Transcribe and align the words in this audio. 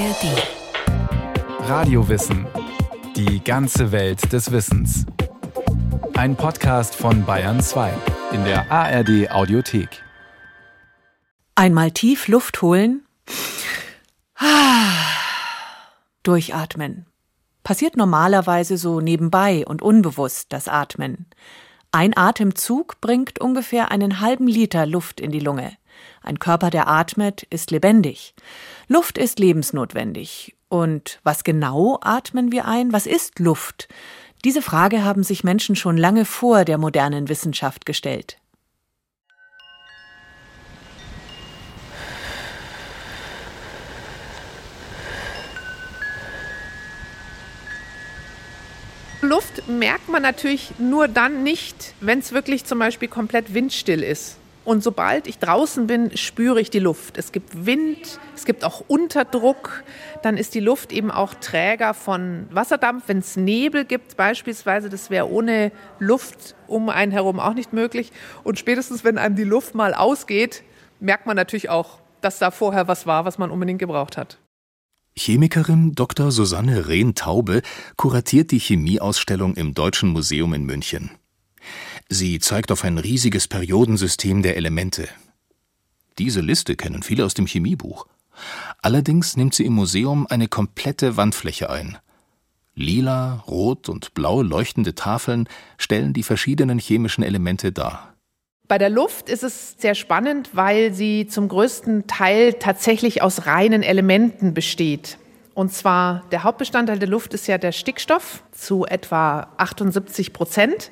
ARD. 0.00 1.68
Radiowissen. 1.68 2.46
Die 3.16 3.44
ganze 3.44 3.92
Welt 3.92 4.32
des 4.32 4.50
Wissens. 4.50 5.04
Ein 6.14 6.36
Podcast 6.36 6.94
von 6.94 7.26
Bayern 7.26 7.60
2 7.60 7.92
in 8.32 8.42
der 8.44 8.72
ARD 8.72 9.30
Audiothek. 9.30 10.02
Einmal 11.54 11.90
tief 11.90 12.28
Luft 12.28 12.62
holen. 12.62 13.04
Durchatmen. 16.22 17.04
Passiert 17.62 17.98
normalerweise 17.98 18.78
so 18.78 19.02
nebenbei 19.02 19.66
und 19.66 19.82
unbewusst 19.82 20.50
das 20.54 20.66
Atmen. 20.66 21.26
Ein 21.92 22.16
Atemzug 22.16 23.02
bringt 23.02 23.38
ungefähr 23.38 23.90
einen 23.90 24.20
halben 24.20 24.46
Liter 24.46 24.86
Luft 24.86 25.20
in 25.20 25.30
die 25.30 25.40
Lunge. 25.40 25.76
Ein 26.22 26.38
Körper, 26.38 26.70
der 26.70 26.88
atmet, 26.88 27.42
ist 27.44 27.70
lebendig. 27.70 28.34
Luft 28.88 29.18
ist 29.18 29.38
lebensnotwendig. 29.38 30.56
Und 30.68 31.20
was 31.24 31.44
genau 31.44 31.98
atmen 32.02 32.52
wir 32.52 32.66
ein? 32.66 32.92
Was 32.92 33.06
ist 33.06 33.38
Luft? 33.38 33.88
Diese 34.44 34.62
Frage 34.62 35.04
haben 35.04 35.22
sich 35.22 35.44
Menschen 35.44 35.76
schon 35.76 35.96
lange 35.96 36.24
vor 36.24 36.64
der 36.64 36.78
modernen 36.78 37.28
Wissenschaft 37.28 37.84
gestellt. 37.84 38.38
Luft 49.22 49.68
merkt 49.68 50.08
man 50.08 50.22
natürlich 50.22 50.72
nur 50.78 51.06
dann 51.06 51.42
nicht, 51.42 51.94
wenn 52.00 52.20
es 52.20 52.32
wirklich 52.32 52.64
zum 52.64 52.78
Beispiel 52.78 53.06
komplett 53.06 53.52
windstill 53.52 54.02
ist. 54.02 54.39
Und 54.70 54.84
sobald 54.84 55.26
ich 55.26 55.40
draußen 55.40 55.88
bin, 55.88 56.16
spüre 56.16 56.60
ich 56.60 56.70
die 56.70 56.78
Luft. 56.78 57.18
Es 57.18 57.32
gibt 57.32 57.66
Wind, 57.66 58.20
es 58.36 58.44
gibt 58.44 58.64
auch 58.64 58.84
Unterdruck. 58.86 59.82
Dann 60.22 60.36
ist 60.36 60.54
die 60.54 60.60
Luft 60.60 60.92
eben 60.92 61.10
auch 61.10 61.34
Träger 61.34 61.92
von 61.92 62.46
Wasserdampf. 62.52 63.08
Wenn 63.08 63.18
es 63.18 63.36
Nebel 63.36 63.84
gibt 63.84 64.16
beispielsweise, 64.16 64.88
das 64.88 65.10
wäre 65.10 65.28
ohne 65.28 65.72
Luft 65.98 66.54
um 66.68 66.88
einen 66.88 67.10
herum 67.10 67.40
auch 67.40 67.54
nicht 67.54 67.72
möglich. 67.72 68.12
Und 68.44 68.60
spätestens, 68.60 69.02
wenn 69.02 69.18
einem 69.18 69.34
die 69.34 69.42
Luft 69.42 69.74
mal 69.74 69.92
ausgeht, 69.92 70.62
merkt 71.00 71.26
man 71.26 71.34
natürlich 71.34 71.68
auch, 71.68 71.98
dass 72.20 72.38
da 72.38 72.52
vorher 72.52 72.86
was 72.86 73.08
war, 73.08 73.24
was 73.24 73.38
man 73.38 73.50
unbedingt 73.50 73.80
gebraucht 73.80 74.16
hat. 74.16 74.38
Chemikerin 75.16 75.96
Dr. 75.96 76.30
Susanne 76.30 76.86
Rehn-Taube 76.86 77.62
kuratiert 77.96 78.52
die 78.52 78.60
Chemieausstellung 78.60 79.54
im 79.54 79.74
Deutschen 79.74 80.10
Museum 80.10 80.54
in 80.54 80.62
München. 80.62 81.10
Sie 82.12 82.40
zeigt 82.40 82.72
auf 82.72 82.82
ein 82.82 82.98
riesiges 82.98 83.46
Periodensystem 83.46 84.42
der 84.42 84.56
Elemente. 84.56 85.08
Diese 86.18 86.40
Liste 86.40 86.74
kennen 86.74 87.04
viele 87.04 87.24
aus 87.24 87.34
dem 87.34 87.46
Chemiebuch. 87.46 88.08
Allerdings 88.82 89.36
nimmt 89.36 89.54
sie 89.54 89.64
im 89.64 89.74
Museum 89.74 90.26
eine 90.28 90.48
komplette 90.48 91.16
Wandfläche 91.16 91.70
ein. 91.70 91.98
Lila, 92.74 93.44
rot 93.46 93.88
und 93.88 94.12
blau 94.14 94.42
leuchtende 94.42 94.96
Tafeln 94.96 95.48
stellen 95.78 96.12
die 96.12 96.24
verschiedenen 96.24 96.80
chemischen 96.80 97.22
Elemente 97.22 97.70
dar. 97.70 98.14
Bei 98.66 98.78
der 98.78 98.90
Luft 98.90 99.28
ist 99.28 99.44
es 99.44 99.76
sehr 99.78 99.94
spannend, 99.94 100.50
weil 100.52 100.92
sie 100.92 101.28
zum 101.28 101.46
größten 101.46 102.08
Teil 102.08 102.54
tatsächlich 102.54 103.22
aus 103.22 103.46
reinen 103.46 103.84
Elementen 103.84 104.52
besteht. 104.52 105.16
Und 105.54 105.72
zwar 105.72 106.24
der 106.32 106.42
Hauptbestandteil 106.42 106.98
der 106.98 107.08
Luft 107.08 107.34
ist 107.34 107.46
ja 107.46 107.56
der 107.56 107.70
Stickstoff 107.70 108.42
zu 108.50 108.84
etwa 108.84 109.52
78 109.58 110.32
Prozent. 110.32 110.90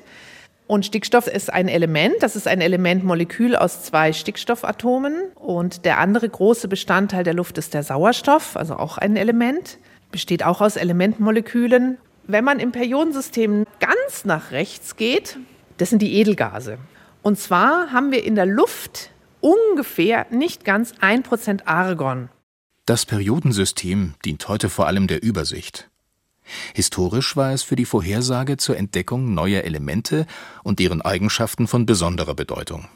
Und 0.69 0.85
Stickstoff 0.85 1.25
ist 1.25 1.51
ein 1.51 1.67
Element, 1.67 2.17
das 2.19 2.35
ist 2.35 2.47
ein 2.47 2.61
Elementmolekül 2.61 3.55
aus 3.55 3.81
zwei 3.81 4.13
Stickstoffatomen. 4.13 5.31
Und 5.33 5.83
der 5.83 5.97
andere 5.97 6.29
große 6.29 6.67
Bestandteil 6.67 7.23
der 7.23 7.33
Luft 7.33 7.57
ist 7.57 7.73
der 7.73 7.81
Sauerstoff, 7.81 8.55
also 8.55 8.75
auch 8.75 8.99
ein 8.99 9.15
Element, 9.15 9.79
besteht 10.11 10.43
auch 10.43 10.61
aus 10.61 10.75
Elementmolekülen. 10.75 11.97
Wenn 12.27 12.43
man 12.43 12.59
im 12.59 12.71
Periodensystem 12.71 13.65
ganz 13.79 14.25
nach 14.25 14.51
rechts 14.51 14.95
geht, 14.95 15.39
das 15.77 15.89
sind 15.89 16.03
die 16.03 16.13
Edelgase. 16.13 16.77
Und 17.23 17.39
zwar 17.39 17.91
haben 17.91 18.11
wir 18.11 18.23
in 18.23 18.35
der 18.35 18.45
Luft 18.45 19.09
ungefähr 19.41 20.27
nicht 20.29 20.65
ganz 20.65 20.93
ein 20.99 21.23
Prozent 21.23 21.67
Argon. 21.67 22.29
Das 22.85 23.07
Periodensystem 23.07 24.13
dient 24.23 24.47
heute 24.47 24.69
vor 24.69 24.85
allem 24.85 25.07
der 25.07 25.23
Übersicht. 25.23 25.89
Historisch 26.73 27.35
war 27.35 27.51
es 27.51 27.63
für 27.63 27.75
die 27.75 27.85
Vorhersage 27.85 28.57
zur 28.57 28.77
Entdeckung 28.77 29.33
neuer 29.33 29.63
Elemente 29.63 30.25
und 30.63 30.79
deren 30.79 31.01
Eigenschaften 31.01 31.67
von 31.67 31.85
besonderer 31.85 32.35
Bedeutung. 32.35 32.87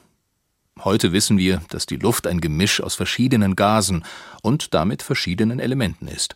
Heute 0.83 1.11
wissen 1.11 1.37
wir, 1.37 1.61
dass 1.69 1.85
die 1.85 1.97
Luft 1.97 2.27
ein 2.27 2.41
Gemisch 2.41 2.81
aus 2.81 2.95
verschiedenen 2.95 3.55
Gasen 3.55 4.03
und 4.41 4.73
damit 4.73 5.01
verschiedenen 5.01 5.59
Elementen 5.59 6.07
ist. 6.07 6.35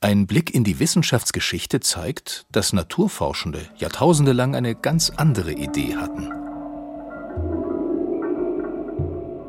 Ein 0.00 0.26
Blick 0.26 0.54
in 0.54 0.62
die 0.62 0.78
Wissenschaftsgeschichte 0.78 1.80
zeigt, 1.80 2.46
dass 2.52 2.72
Naturforschende 2.72 3.68
Jahrtausende 3.76 4.32
lang 4.32 4.54
eine 4.54 4.76
ganz 4.76 5.10
andere 5.10 5.52
Idee 5.52 5.96
hatten. 5.96 6.30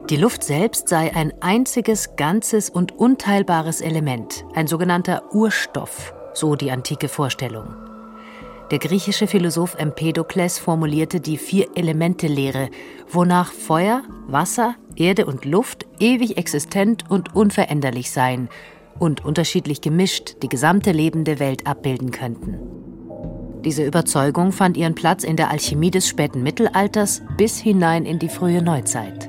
Die 0.09 0.15
Luft 0.15 0.43
selbst 0.43 0.87
sei 0.87 1.15
ein 1.15 1.31
einziges, 1.39 2.15
ganzes 2.15 2.71
und 2.71 2.93
unteilbares 2.93 3.79
Element, 3.79 4.43
ein 4.55 4.65
sogenannter 4.65 5.35
Urstoff, 5.35 6.15
so 6.33 6.55
die 6.55 6.71
antike 6.71 7.07
Vorstellung. 7.07 7.75
Der 8.71 8.79
griechische 8.79 9.25
Philosoph 9.25 9.75
Empedokles 9.75 10.59
formulierte 10.59 11.19
die 11.19 11.37
Vier-Elemente-Lehre, 11.37 12.69
wonach 13.11 13.51
Feuer, 13.51 14.03
Wasser, 14.27 14.75
Erde 14.95 15.25
und 15.25 15.45
Luft 15.45 15.87
ewig 15.99 16.37
existent 16.37 17.05
und 17.09 17.35
unveränderlich 17.35 18.11
seien 18.11 18.47
und 18.99 19.25
unterschiedlich 19.25 19.81
gemischt 19.81 20.35
die 20.43 20.49
gesamte 20.49 20.91
lebende 20.91 21.39
Welt 21.39 21.65
abbilden 21.65 22.11
könnten. 22.11 22.59
Diese 23.65 23.83
Überzeugung 23.83 24.51
fand 24.51 24.77
ihren 24.77 24.95
Platz 24.95 25.23
in 25.23 25.35
der 25.35 25.49
Alchemie 25.49 25.91
des 25.91 26.07
späten 26.07 26.43
Mittelalters 26.43 27.23
bis 27.37 27.59
hinein 27.59 28.05
in 28.05 28.19
die 28.19 28.29
frühe 28.29 28.61
Neuzeit. 28.61 29.28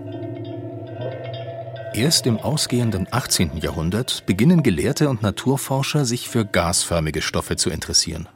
Erst 1.92 2.28
im 2.28 2.38
ausgehenden 2.38 3.08
18. 3.10 3.56
Jahrhundert 3.56 4.24
beginnen 4.24 4.62
Gelehrte 4.62 5.08
und 5.08 5.22
Naturforscher 5.22 6.04
sich 6.04 6.28
für 6.28 6.44
gasförmige 6.44 7.20
Stoffe 7.20 7.56
zu 7.56 7.68
interessieren. 7.68 8.28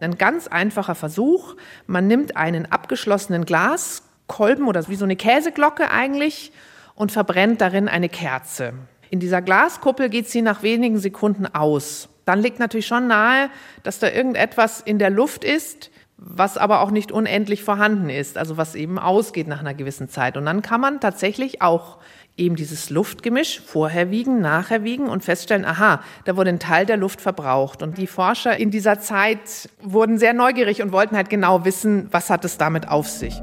Ein 0.00 0.16
ganz 0.16 0.46
einfacher 0.46 0.94
Versuch. 0.94 1.54
Man 1.86 2.06
nimmt 2.06 2.38
einen 2.38 2.72
abgeschlossenen 2.72 3.44
Glaskolben 3.44 4.66
oder 4.66 4.88
wie 4.88 4.96
so 4.96 5.04
eine 5.04 5.16
Käseglocke 5.16 5.90
eigentlich 5.90 6.52
und 6.94 7.12
verbrennt 7.12 7.60
darin 7.60 7.86
eine 7.86 8.08
Kerze. 8.08 8.72
In 9.10 9.20
dieser 9.20 9.42
Glaskuppel 9.42 10.08
geht 10.08 10.30
sie 10.30 10.40
nach 10.40 10.62
wenigen 10.62 10.98
Sekunden 10.98 11.46
aus. 11.46 12.08
Dann 12.24 12.40
liegt 12.40 12.60
natürlich 12.60 12.86
schon 12.86 13.08
nahe, 13.08 13.50
dass 13.82 13.98
da 13.98 14.08
irgendetwas 14.08 14.80
in 14.80 14.98
der 14.98 15.10
Luft 15.10 15.44
ist, 15.44 15.90
was 16.24 16.56
aber 16.56 16.80
auch 16.80 16.90
nicht 16.90 17.10
unendlich 17.10 17.62
vorhanden 17.62 18.08
ist, 18.08 18.38
also 18.38 18.56
was 18.56 18.74
eben 18.74 18.98
ausgeht 18.98 19.48
nach 19.48 19.60
einer 19.60 19.74
gewissen 19.74 20.08
Zeit. 20.08 20.36
Und 20.36 20.46
dann 20.46 20.62
kann 20.62 20.80
man 20.80 21.00
tatsächlich 21.00 21.62
auch 21.62 21.98
eben 22.36 22.56
dieses 22.56 22.90
Luftgemisch 22.90 23.60
vorher 23.60 24.10
wiegen, 24.10 24.40
nachher 24.40 24.84
wiegen 24.84 25.08
und 25.08 25.22
feststellen, 25.22 25.64
aha, 25.64 26.02
da 26.24 26.36
wurde 26.36 26.50
ein 26.50 26.58
Teil 26.58 26.86
der 26.86 26.96
Luft 26.96 27.20
verbraucht. 27.20 27.82
Und 27.82 27.98
die 27.98 28.06
Forscher 28.06 28.56
in 28.56 28.70
dieser 28.70 29.00
Zeit 29.00 29.68
wurden 29.82 30.18
sehr 30.18 30.32
neugierig 30.32 30.82
und 30.82 30.92
wollten 30.92 31.16
halt 31.16 31.30
genau 31.30 31.64
wissen, 31.64 32.08
was 32.10 32.30
hat 32.30 32.44
es 32.44 32.58
damit 32.58 32.88
auf 32.88 33.08
sich. 33.08 33.40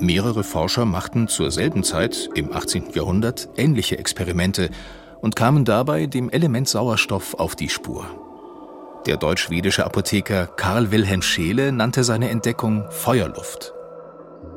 Mehrere 0.00 0.44
Forscher 0.44 0.86
machten 0.86 1.28
zur 1.28 1.50
selben 1.50 1.84
Zeit, 1.84 2.30
im 2.34 2.52
18. 2.52 2.90
Jahrhundert, 2.94 3.48
ähnliche 3.56 3.98
Experimente 3.98 4.70
und 5.20 5.36
kamen 5.36 5.64
dabei 5.64 6.06
dem 6.06 6.30
Element 6.30 6.68
Sauerstoff 6.68 7.34
auf 7.34 7.54
die 7.54 7.68
Spur. 7.68 8.06
Der 9.06 9.16
deutsch-schwedische 9.16 9.84
Apotheker 9.84 10.46
Karl 10.46 10.90
Wilhelm 10.90 11.22
Scheele 11.22 11.72
nannte 11.72 12.04
seine 12.04 12.30
Entdeckung 12.30 12.84
Feuerluft. 12.90 13.74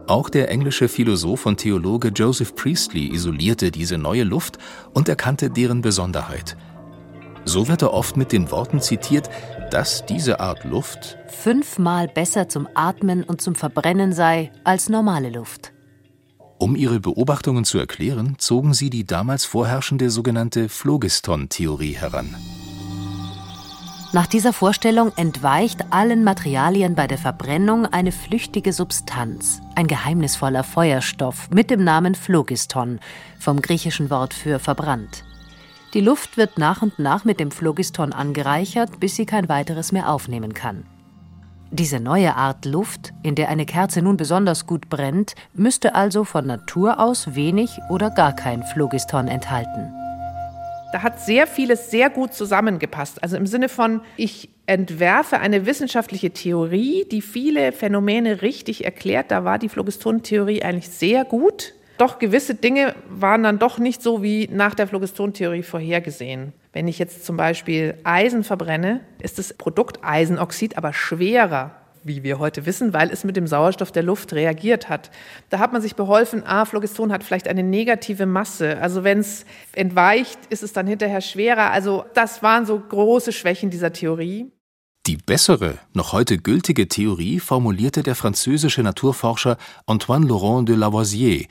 Auch 0.08 0.30
der 0.30 0.50
englische 0.50 0.90
Philosoph 0.90 1.46
und 1.46 1.58
Theologe 1.58 2.10
Joseph 2.10 2.56
Priestley 2.56 3.14
isolierte 3.14 3.72
diese 3.72 3.98
neue 3.98 4.24
Luft 4.24 4.58
und 4.94 5.08
erkannte 5.08 5.50
deren 5.50 5.82
Besonderheit. 5.82 6.58
So 7.46 7.68
wird 7.68 7.82
er 7.82 7.94
oft 7.94 8.18
mit 8.18 8.32
den 8.32 8.52
Worten 8.52 8.82
zitiert, 8.82 9.30
dass 9.72 10.06
diese 10.06 10.40
Art 10.40 10.66
Luft 10.66 11.18
fünfmal 11.28 12.08
besser 12.08 12.48
zum 12.50 12.68
Atmen 12.74 13.24
und 13.24 13.42
zum 13.42 13.56
Verbrennen 13.56 14.14
sei 14.14 14.52
als 14.64 14.90
normale 14.90 15.30
Luft. 15.30 15.74
Um 16.60 16.76
ihre 16.76 17.00
Beobachtungen 17.00 17.66
zu 17.66 17.78
erklären, 17.78 18.36
zogen 18.38 18.74
sie 18.74 18.90
die 18.90 19.06
damals 19.06 19.46
vorherrschende 19.46 20.10
sogenannte 20.10 20.70
Phlogiston-Theorie 20.70 21.94
heran. 21.94 22.34
Nach 24.14 24.28
dieser 24.28 24.54
Vorstellung 24.54 25.12
entweicht 25.16 25.92
allen 25.92 26.24
Materialien 26.24 26.94
bei 26.94 27.08
der 27.08 27.18
Verbrennung 27.18 27.88
eine 27.88 28.12
flüchtige 28.12 28.72
Substanz, 28.72 29.60
ein 29.74 29.88
geheimnisvoller 29.88 30.64
Feuerstoff 30.64 31.50
mit 31.50 31.72
dem 31.72 31.84
Namen 31.84 32.14
Phlogiston, 32.14 33.00
vom 33.40 33.60
griechischen 33.60 34.12
Wort 34.12 34.36
für 34.36 34.60
verbrannt. 34.60 35.24
Die 35.96 36.00
Luft 36.00 36.38
wird 36.38 36.60
nach 36.60 36.84
und 36.84 37.00
nach 37.00 37.26
mit 37.26 37.40
dem 37.40 37.50
Phlogiston 37.50 38.14
angereichert, 38.14 39.00
bis 39.00 39.16
sie 39.16 39.26
kein 39.26 39.50
weiteres 39.50 39.92
mehr 39.92 40.12
aufnehmen 40.12 40.54
kann. 40.54 40.86
Diese 41.72 42.00
neue 42.00 42.36
Art 42.36 42.66
Luft, 42.66 43.14
in 43.24 43.34
der 43.34 43.50
eine 43.50 43.66
Kerze 43.66 44.04
nun 44.04 44.16
besonders 44.16 44.68
gut 44.68 44.90
brennt, 44.90 45.34
müsste 45.56 45.96
also 45.96 46.24
von 46.24 46.46
Natur 46.46 47.00
aus 47.00 47.34
wenig 47.34 47.80
oder 47.90 48.12
gar 48.12 48.34
kein 48.34 48.62
Phlogiston 48.62 49.28
enthalten. 49.28 50.03
Da 50.94 51.02
hat 51.02 51.20
sehr 51.20 51.48
vieles 51.48 51.90
sehr 51.90 52.12
gut 52.12 52.36
zusammengepasst. 52.36 53.24
Also 53.24 53.36
im 53.36 53.48
Sinne 53.48 53.68
von, 53.68 54.02
ich 54.16 54.50
entwerfe 54.68 55.40
eine 55.40 55.66
wissenschaftliche 55.66 56.30
Theorie, 56.30 57.08
die 57.10 57.24
viele 57.24 57.72
Phänomene 57.72 58.44
richtig 58.44 58.86
erklärt. 58.86 59.32
Da 59.32 59.44
war 59.44 59.58
die 59.58 59.70
Phlogistontheorie 59.70 60.62
eigentlich 60.62 60.90
sehr 60.90 61.26
gut. 61.26 61.74
Doch 61.98 62.20
gewisse 62.20 62.54
Dinge 62.54 62.94
waren 63.10 63.42
dann 63.42 63.58
doch 63.58 63.80
nicht 63.80 64.04
so 64.04 64.22
wie 64.22 64.48
nach 64.52 64.76
der 64.76 64.86
Phlogistontheorie 64.86 65.64
vorhergesehen. 65.64 66.54
Wenn 66.74 66.88
ich 66.88 67.00
jetzt 67.00 67.26
zum 67.26 67.38
Beispiel 67.38 67.96
Eisen 68.04 68.44
verbrenne, 68.44 69.00
ist 69.20 69.40
das 69.40 69.52
Produkt 69.52 69.98
Eisenoxid 70.04 70.78
aber 70.78 70.94
schwerer 70.94 71.72
wie 72.04 72.24
wir 72.24 72.40
heute 72.40 72.66
wissen, 72.66 72.94
weil 72.94 73.10
es 73.10 73.24
mit 73.24 73.36
dem 73.36 73.48
Sauerstoff 73.48 73.92
der 73.92 74.04
Luft 74.04 74.34
reagiert 74.34 74.90
hat. 74.90 75.12
Da 75.50 75.60
hat 75.60 75.74
man 75.74 75.82
sich 75.82 75.96
beholfen, 75.96 76.44
ah, 76.46 76.66
Phlogiston 76.66 77.12
hat 77.12 77.24
vielleicht 77.24 77.48
eine 77.48 77.64
negative 77.64 78.26
Masse. 78.26 78.78
Also 78.80 79.04
wenn 79.04 79.20
es 79.20 79.46
entweicht, 79.74 80.40
ist 80.50 80.64
es 80.64 80.74
dann 80.74 80.88
hinterher 80.88 81.22
schwerer. 81.22 81.72
Also 81.72 82.06
das 82.14 82.44
waren 82.44 82.66
so 82.66 82.80
große 82.80 83.32
Schwächen 83.32 83.70
dieser 83.70 83.94
Theorie. 83.94 84.52
Die 85.06 85.18
bessere, 85.18 85.80
noch 85.94 86.14
heute 86.14 86.38
gültige 86.38 86.88
Theorie 86.88 87.40
formulierte 87.40 88.04
der 88.04 88.16
französische 88.16 88.84
Naturforscher 88.84 89.58
Antoine 89.86 90.26
Laurent 90.26 90.70
de 90.70 90.78
Lavoisier, 90.78 91.46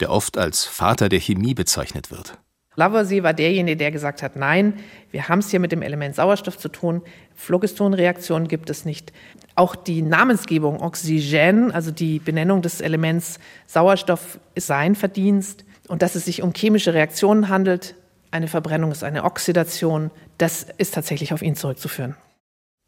der 0.00 0.10
oft 0.10 0.38
als 0.38 0.64
Vater 0.64 1.10
der 1.10 1.20
Chemie 1.20 1.52
bezeichnet 1.52 2.10
wird. 2.10 2.38
Lavoisier 2.76 3.22
war 3.22 3.34
derjenige, 3.34 3.76
der 3.76 3.90
gesagt 3.90 4.22
hat, 4.22 4.36
nein, 4.36 4.74
wir 5.10 5.28
haben 5.28 5.38
es 5.38 5.50
hier 5.50 5.60
mit 5.60 5.72
dem 5.72 5.82
Element 5.82 6.16
Sauerstoff 6.16 6.58
zu 6.58 6.68
tun. 6.68 7.02
Phlogistonreaktionen 7.34 8.48
gibt 8.48 8.68
es 8.70 8.84
nicht. 8.84 9.12
Auch 9.54 9.76
die 9.76 10.02
Namensgebung 10.02 10.80
Oxygen, 10.80 11.70
also 11.70 11.90
die 11.90 12.18
Benennung 12.18 12.62
des 12.62 12.80
Elements 12.80 13.38
Sauerstoff, 13.66 14.38
ist 14.54 14.66
sein 14.66 14.94
Verdienst. 14.94 15.64
Und 15.86 16.02
dass 16.02 16.14
es 16.14 16.24
sich 16.24 16.42
um 16.42 16.52
chemische 16.52 16.94
Reaktionen 16.94 17.48
handelt, 17.48 17.94
eine 18.30 18.48
Verbrennung 18.48 18.90
ist 18.90 19.04
eine 19.04 19.22
Oxidation, 19.22 20.10
das 20.38 20.66
ist 20.78 20.94
tatsächlich 20.94 21.32
auf 21.32 21.42
ihn 21.42 21.54
zurückzuführen. 21.54 22.16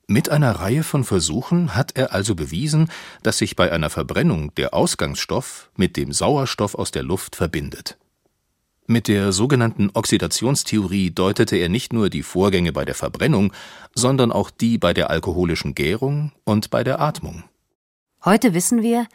Mit 0.08 0.28
einer 0.28 0.52
Reihe 0.52 0.82
von 0.82 1.04
Versuchen 1.04 1.74
hat 1.74 1.96
er 1.96 2.12
also 2.12 2.34
bewiesen, 2.34 2.90
dass 3.22 3.38
sich 3.38 3.56
bei 3.56 3.72
einer 3.72 3.90
Verbrennung 3.90 4.54
der 4.54 4.72
Ausgangsstoff 4.72 5.70
mit 5.76 5.96
dem 5.96 6.12
Sauerstoff 6.12 6.74
aus 6.74 6.92
der 6.92 7.02
Luft 7.02 7.36
verbindet. 7.36 7.96
Mit 8.88 9.08
der 9.08 9.32
sogenannten 9.32 9.90
Oxidationstheorie 9.94 11.10
deutete 11.10 11.56
er 11.56 11.68
nicht 11.68 11.92
nur 11.92 12.08
die 12.08 12.22
Vorgänge 12.22 12.72
bei 12.72 12.84
der 12.84 12.94
Verbrennung, 12.94 13.52
sondern 13.94 14.30
auch 14.30 14.50
die 14.50 14.78
bei 14.78 14.94
der 14.94 15.10
alkoholischen 15.10 15.74
Gärung 15.74 16.30
und 16.44 16.70
bei 16.70 16.84
der 16.84 17.00
Atmung. 17.00 17.42
Heute 18.24 18.54
wissen 18.54 18.82
wir, 18.82 19.06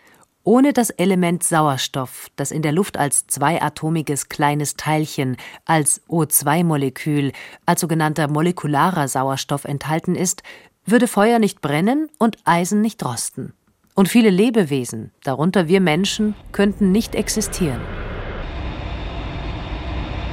ohne 0.44 0.74
das 0.74 0.90
Element 0.90 1.44
Sauerstoff, 1.44 2.28
das 2.36 2.52
in 2.52 2.64
der 2.64 2.74
Luft 2.74 2.98
als 2.98 3.28
zweiatomiges 3.28 4.28
kleines 4.28 4.76
Teilchen, 4.76 5.38
als 5.66 6.02
O2-Molekül, 6.10 7.32
als 7.66 7.80
sogenannter 7.80 8.28
molekularer 8.28 9.08
Sauerstoff 9.08 9.64
enthalten 9.64 10.16
ist, 10.16 10.44
würde 10.84 11.08
Feuer 11.08 11.40
nicht 11.40 11.62
brennen 11.62 12.10
und 12.18 12.38
Eisen 12.44 12.82
nicht 12.82 13.06
rosten. 13.06 13.54
Und 13.94 14.10
viele 14.10 14.32
Lebewesen, 14.32 15.12
darunter 15.24 15.68
wir 15.68 15.80
Menschen, 15.80 16.34
könnten 16.52 16.92
nicht 16.92 17.16
existieren. 17.16 17.82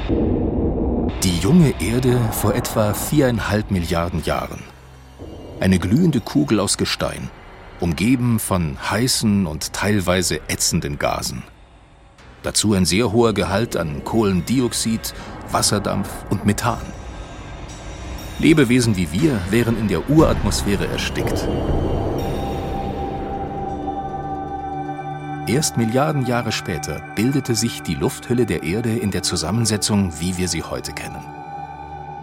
Die 0.08 1.38
junge 1.42 1.74
Erde 1.82 2.18
vor 2.32 2.54
etwa 2.54 2.94
viereinhalb 2.94 3.70
Milliarden 3.70 4.24
Jahren. 4.24 4.62
Eine 5.60 5.78
glühende 5.78 6.20
Kugel 6.20 6.60
aus 6.60 6.78
Gestein, 6.78 7.28
umgeben 7.78 8.38
von 8.38 8.78
heißen 8.90 9.44
und 9.44 9.74
teilweise 9.74 10.40
ätzenden 10.48 10.98
Gasen. 10.98 11.42
Dazu 12.42 12.72
ein 12.72 12.86
sehr 12.86 13.12
hoher 13.12 13.34
Gehalt 13.34 13.76
an 13.76 14.02
Kohlendioxid, 14.02 15.12
Wasserdampf 15.50 16.08
und 16.30 16.46
Methan. 16.46 16.80
Lebewesen 18.38 18.96
wie 18.96 19.12
wir 19.12 19.38
wären 19.50 19.78
in 19.78 19.88
der 19.88 20.08
Uratmosphäre 20.08 20.86
erstickt. 20.86 21.46
Erst 25.48 25.78
Milliarden 25.78 26.26
Jahre 26.26 26.52
später 26.52 27.00
bildete 27.14 27.54
sich 27.54 27.80
die 27.80 27.94
Lufthülle 27.94 28.44
der 28.44 28.64
Erde 28.64 28.94
in 28.94 29.10
der 29.10 29.22
Zusammensetzung, 29.22 30.12
wie 30.20 30.36
wir 30.36 30.46
sie 30.46 30.62
heute 30.62 30.92
kennen. 30.92 31.24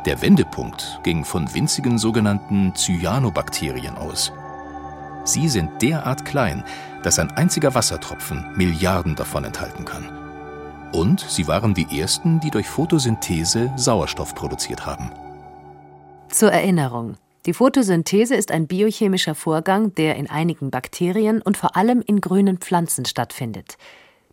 Der 0.06 0.22
Wendepunkt 0.22 1.00
ging 1.02 1.26
von 1.26 1.52
winzigen 1.52 1.98
sogenannten 1.98 2.76
Cyanobakterien 2.76 3.98
aus. 3.98 4.32
Sie 5.24 5.50
sind 5.50 5.82
derart 5.82 6.24
klein, 6.24 6.64
dass 7.02 7.18
ein 7.18 7.32
einziger 7.32 7.74
Wassertropfen 7.74 8.46
Milliarden 8.56 9.16
davon 9.16 9.44
enthalten 9.44 9.86
kann. 9.86 10.08
Und 10.92 11.20
sie 11.22 11.48
waren 11.48 11.74
die 11.74 12.00
ersten, 12.00 12.40
die 12.40 12.52
durch 12.52 12.68
Photosynthese 12.68 13.74
Sauerstoff 13.76 14.36
produziert 14.36 14.86
haben. 14.86 15.10
Zur 16.30 16.52
Erinnerung, 16.52 17.16
die 17.46 17.54
Photosynthese 17.54 18.36
ist 18.36 18.52
ein 18.52 18.68
biochemischer 18.68 19.36
Vorgang, 19.36 19.94
der 19.96 20.16
in 20.16 20.30
einigen 20.30 20.72
Bakterien 20.72 21.42
und 21.42 21.58
vor 21.58 21.76
allem 21.76 22.02
in 22.02 22.20
grünen 22.22 22.58
Pflanzen 22.58 23.06
stattfindet. 23.06 23.78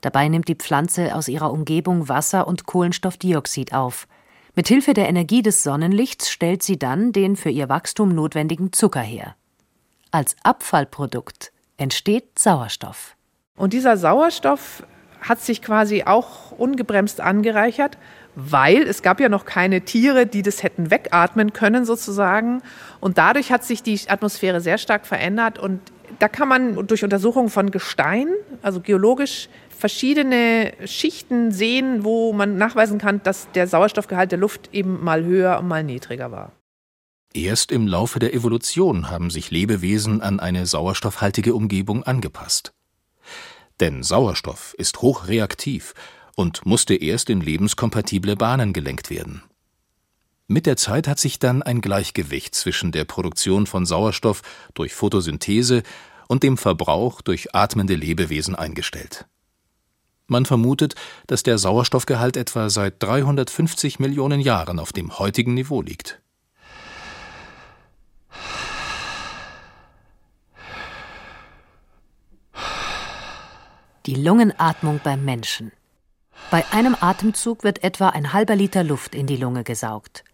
Dabei 0.00 0.28
nimmt 0.28 0.48
die 0.48 0.54
Pflanze 0.54 1.14
aus 1.14 1.28
ihrer 1.28 1.52
Umgebung 1.52 2.08
Wasser 2.08 2.46
und 2.48 2.66
Kohlenstoffdioxid 2.66 3.72
auf. 3.72 4.08
Mit 4.54 4.68
Hilfe 4.68 4.94
der 4.94 5.08
Energie 5.08 5.42
des 5.42 5.62
Sonnenlichts 5.62 6.30
stellt 6.30 6.62
sie 6.62 6.78
dann 6.78 7.12
den 7.12 7.36
für 7.36 7.50
ihr 7.50 7.68
Wachstum 7.68 8.14
notwendigen 8.14 8.72
Zucker 8.72 9.00
her. 9.00 9.36
Als 10.10 10.36
Abfallprodukt 10.42 11.52
entsteht 11.76 12.38
Sauerstoff. 12.38 13.16
Und 13.56 13.72
dieser 13.72 13.96
Sauerstoff 13.96 14.82
hat 15.22 15.40
sich 15.40 15.62
quasi 15.62 16.04
auch 16.04 16.52
ungebremst 16.52 17.20
angereichert 17.20 17.96
weil 18.34 18.82
es 18.82 19.02
gab 19.02 19.20
ja 19.20 19.28
noch 19.28 19.44
keine 19.44 19.82
Tiere, 19.82 20.26
die 20.26 20.42
das 20.42 20.62
hätten 20.62 20.90
wegatmen 20.90 21.52
können 21.52 21.84
sozusagen. 21.84 22.62
Und 23.00 23.18
dadurch 23.18 23.52
hat 23.52 23.64
sich 23.64 23.82
die 23.82 23.98
Atmosphäre 24.08 24.60
sehr 24.60 24.78
stark 24.78 25.06
verändert. 25.06 25.58
Und 25.58 25.80
da 26.18 26.28
kann 26.28 26.48
man 26.48 26.86
durch 26.86 27.04
Untersuchungen 27.04 27.50
von 27.50 27.70
Gestein, 27.70 28.28
also 28.62 28.80
geologisch, 28.80 29.48
verschiedene 29.76 30.72
Schichten 30.84 31.50
sehen, 31.50 32.04
wo 32.04 32.32
man 32.32 32.56
nachweisen 32.56 32.98
kann, 32.98 33.22
dass 33.22 33.50
der 33.52 33.66
Sauerstoffgehalt 33.66 34.30
der 34.30 34.38
Luft 34.38 34.70
eben 34.72 35.02
mal 35.02 35.24
höher 35.24 35.58
und 35.58 35.68
mal 35.68 35.82
niedriger 35.82 36.30
war. 36.30 36.52
Erst 37.34 37.72
im 37.72 37.86
Laufe 37.86 38.18
der 38.18 38.34
Evolution 38.34 39.10
haben 39.10 39.30
sich 39.30 39.50
Lebewesen 39.50 40.20
an 40.20 40.38
eine 40.38 40.66
sauerstoffhaltige 40.66 41.54
Umgebung 41.54 42.02
angepasst. 42.02 42.72
Denn 43.80 44.02
Sauerstoff 44.02 44.74
ist 44.78 45.02
hochreaktiv 45.02 45.94
und 46.36 46.64
musste 46.66 46.94
erst 46.94 47.30
in 47.30 47.40
lebenskompatible 47.40 48.36
Bahnen 48.36 48.72
gelenkt 48.72 49.10
werden. 49.10 49.42
Mit 50.48 50.66
der 50.66 50.76
Zeit 50.76 51.08
hat 51.08 51.18
sich 51.18 51.38
dann 51.38 51.62
ein 51.62 51.80
Gleichgewicht 51.80 52.54
zwischen 52.54 52.92
der 52.92 53.04
Produktion 53.04 53.66
von 53.66 53.86
Sauerstoff 53.86 54.42
durch 54.74 54.92
Photosynthese 54.92 55.82
und 56.28 56.42
dem 56.42 56.58
Verbrauch 56.58 57.20
durch 57.22 57.54
atmende 57.54 57.94
Lebewesen 57.94 58.54
eingestellt. 58.54 59.26
Man 60.26 60.46
vermutet, 60.46 60.94
dass 61.26 61.42
der 61.42 61.58
Sauerstoffgehalt 61.58 62.36
etwa 62.36 62.70
seit 62.70 63.02
350 63.02 63.98
Millionen 63.98 64.40
Jahren 64.40 64.78
auf 64.78 64.92
dem 64.92 65.18
heutigen 65.18 65.54
Niveau 65.54 65.82
liegt. 65.82 66.22
Die 74.04 74.16
Lungenatmung 74.16 75.00
beim 75.04 75.24
Menschen. 75.24 75.70
Bei 76.50 76.64
einem 76.72 76.96
Atemzug 77.00 77.62
wird 77.62 77.84
etwa 77.84 78.08
ein 78.08 78.32
halber 78.32 78.56
Liter 78.56 78.82
Luft 78.82 79.14
in 79.14 79.28
die 79.28 79.36
Lunge 79.36 79.62
gesaugt. 79.62 80.24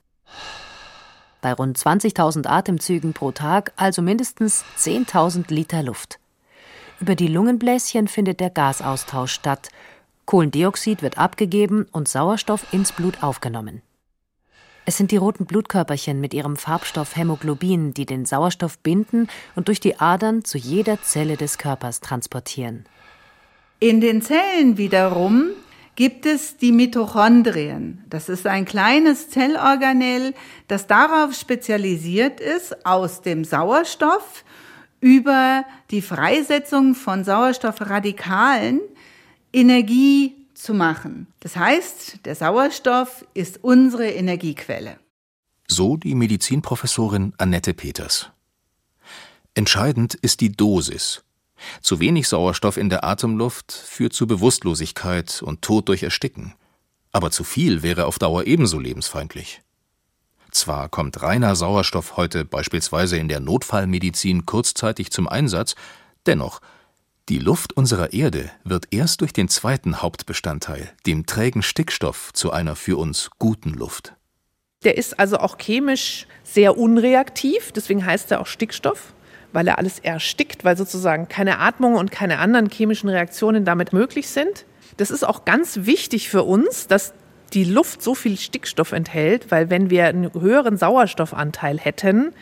Bei 1.42 1.52
rund 1.52 1.76
20.000 1.76 2.46
Atemzügen 2.46 3.12
pro 3.12 3.30
Tag 3.30 3.74
also 3.76 4.00
mindestens 4.00 4.64
10.000 4.78 5.52
Liter 5.52 5.82
Luft. 5.82 6.18
Über 6.98 7.14
die 7.14 7.26
Lungenbläschen 7.26 8.08
findet 8.08 8.40
der 8.40 8.48
Gasaustausch 8.48 9.32
statt. 9.32 9.68
Kohlendioxid 10.24 11.02
wird 11.02 11.18
abgegeben 11.18 11.86
und 11.92 12.08
Sauerstoff 12.08 12.72
ins 12.72 12.92
Blut 12.92 13.22
aufgenommen. 13.22 13.82
Es 14.86 14.96
sind 14.96 15.10
die 15.10 15.18
roten 15.18 15.44
Blutkörperchen 15.44 16.22
mit 16.22 16.32
ihrem 16.32 16.56
Farbstoff 16.56 17.16
Hämoglobin, 17.16 17.92
die 17.92 18.06
den 18.06 18.24
Sauerstoff 18.24 18.78
binden 18.78 19.28
und 19.56 19.68
durch 19.68 19.80
die 19.80 20.00
Adern 20.00 20.42
zu 20.42 20.56
jeder 20.56 21.02
Zelle 21.02 21.36
des 21.36 21.58
Körpers 21.58 22.00
transportieren. 22.00 22.86
In 23.80 24.00
den 24.00 24.22
Zellen 24.22 24.76
wiederum 24.76 25.50
gibt 25.94 26.26
es 26.26 26.56
die 26.56 26.72
Mitochondrien. 26.72 28.04
Das 28.10 28.28
ist 28.28 28.46
ein 28.46 28.64
kleines 28.64 29.30
Zellorganell, 29.30 30.34
das 30.66 30.86
darauf 30.86 31.34
spezialisiert 31.34 32.40
ist, 32.40 32.84
aus 32.84 33.22
dem 33.22 33.44
Sauerstoff 33.44 34.44
über 35.00 35.64
die 35.92 36.02
Freisetzung 36.02 36.96
von 36.96 37.22
Sauerstoffradikalen 37.22 38.80
Energie 39.52 40.34
zu 40.54 40.74
machen. 40.74 41.28
Das 41.38 41.56
heißt, 41.56 42.26
der 42.26 42.34
Sauerstoff 42.34 43.24
ist 43.34 43.62
unsere 43.62 44.08
Energiequelle. 44.08 44.98
So 45.68 45.96
die 45.96 46.16
Medizinprofessorin 46.16 47.32
Annette 47.38 47.74
Peters. 47.74 48.30
Entscheidend 49.54 50.14
ist 50.14 50.40
die 50.40 50.50
Dosis, 50.50 51.22
zu 51.80 52.00
wenig 52.00 52.28
Sauerstoff 52.28 52.76
in 52.76 52.88
der 52.88 53.04
Atemluft 53.04 53.72
führt 53.72 54.12
zu 54.12 54.26
Bewusstlosigkeit 54.26 55.42
und 55.42 55.62
Tod 55.62 55.88
durch 55.88 56.02
Ersticken. 56.02 56.54
aber 57.12 57.30
zu 57.30 57.44
viel 57.44 57.82
wäre 57.82 58.06
auf 58.06 58.18
Dauer 58.18 58.46
ebenso 58.46 58.78
lebensfeindlich. 58.78 59.62
Zwar 60.50 60.88
kommt 60.88 61.22
reiner 61.22 61.56
Sauerstoff 61.56 62.16
heute 62.16 62.44
beispielsweise 62.44 63.18
in 63.18 63.28
der 63.28 63.40
Notfallmedizin 63.40 64.46
kurzzeitig 64.46 65.10
zum 65.10 65.28
Einsatz, 65.28 65.74
dennoch 66.26 66.60
die 67.28 67.38
Luft 67.38 67.74
unserer 67.74 68.14
Erde 68.14 68.50
wird 68.64 68.86
erst 68.90 69.20
durch 69.20 69.34
den 69.34 69.48
zweiten 69.48 70.00
Hauptbestandteil, 70.00 70.90
dem 71.06 71.26
trägen 71.26 71.62
Stickstoff, 71.62 72.32
zu 72.32 72.52
einer 72.52 72.74
für 72.74 72.96
uns 72.96 73.28
guten 73.38 73.74
Luft. 73.74 74.14
Der 74.84 74.96
ist 74.96 75.18
also 75.18 75.38
auch 75.38 75.58
chemisch 75.58 76.26
sehr 76.42 76.78
unreaktiv, 76.78 77.72
deswegen 77.72 78.06
heißt 78.06 78.30
er 78.30 78.40
auch 78.40 78.46
Stickstoff, 78.46 79.12
weil 79.52 79.66
er 79.68 79.78
alles 79.78 79.98
erstickt, 79.98 80.64
weil 80.64 80.76
sozusagen 80.76 81.28
keine 81.28 81.58
Atmung 81.58 81.94
und 81.94 82.10
keine 82.10 82.38
anderen 82.38 82.68
chemischen 82.70 83.08
Reaktionen 83.08 83.64
damit 83.64 83.92
möglich 83.92 84.28
sind. 84.28 84.64
Das 84.96 85.10
ist 85.10 85.24
auch 85.24 85.44
ganz 85.44 85.80
wichtig 85.82 86.28
für 86.28 86.42
uns, 86.42 86.86
dass 86.86 87.14
die 87.54 87.64
Luft 87.64 88.02
so 88.02 88.14
viel 88.14 88.36
Stickstoff 88.36 88.92
enthält, 88.92 89.50
weil 89.50 89.70
wenn 89.70 89.90
wir 89.90 90.06
einen 90.06 90.32
höheren 90.34 90.76
Sauerstoffanteil 90.76 91.78
hätten, 91.78 92.32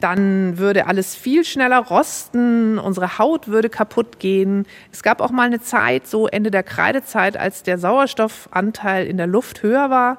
dann 0.00 0.58
würde 0.58 0.86
alles 0.86 1.14
viel 1.14 1.44
schneller 1.44 1.78
rosten, 1.78 2.78
unsere 2.78 3.18
Haut 3.18 3.48
würde 3.48 3.68
kaputt 3.68 4.18
gehen. 4.18 4.66
Es 4.92 5.02
gab 5.02 5.20
auch 5.20 5.30
mal 5.30 5.46
eine 5.46 5.60
Zeit, 5.60 6.06
so 6.06 6.26
Ende 6.26 6.50
der 6.50 6.62
Kreidezeit, 6.62 7.36
als 7.36 7.62
der 7.62 7.78
Sauerstoffanteil 7.78 9.06
in 9.06 9.18
der 9.18 9.26
Luft 9.26 9.62
höher 9.62 9.90
war. 9.90 10.18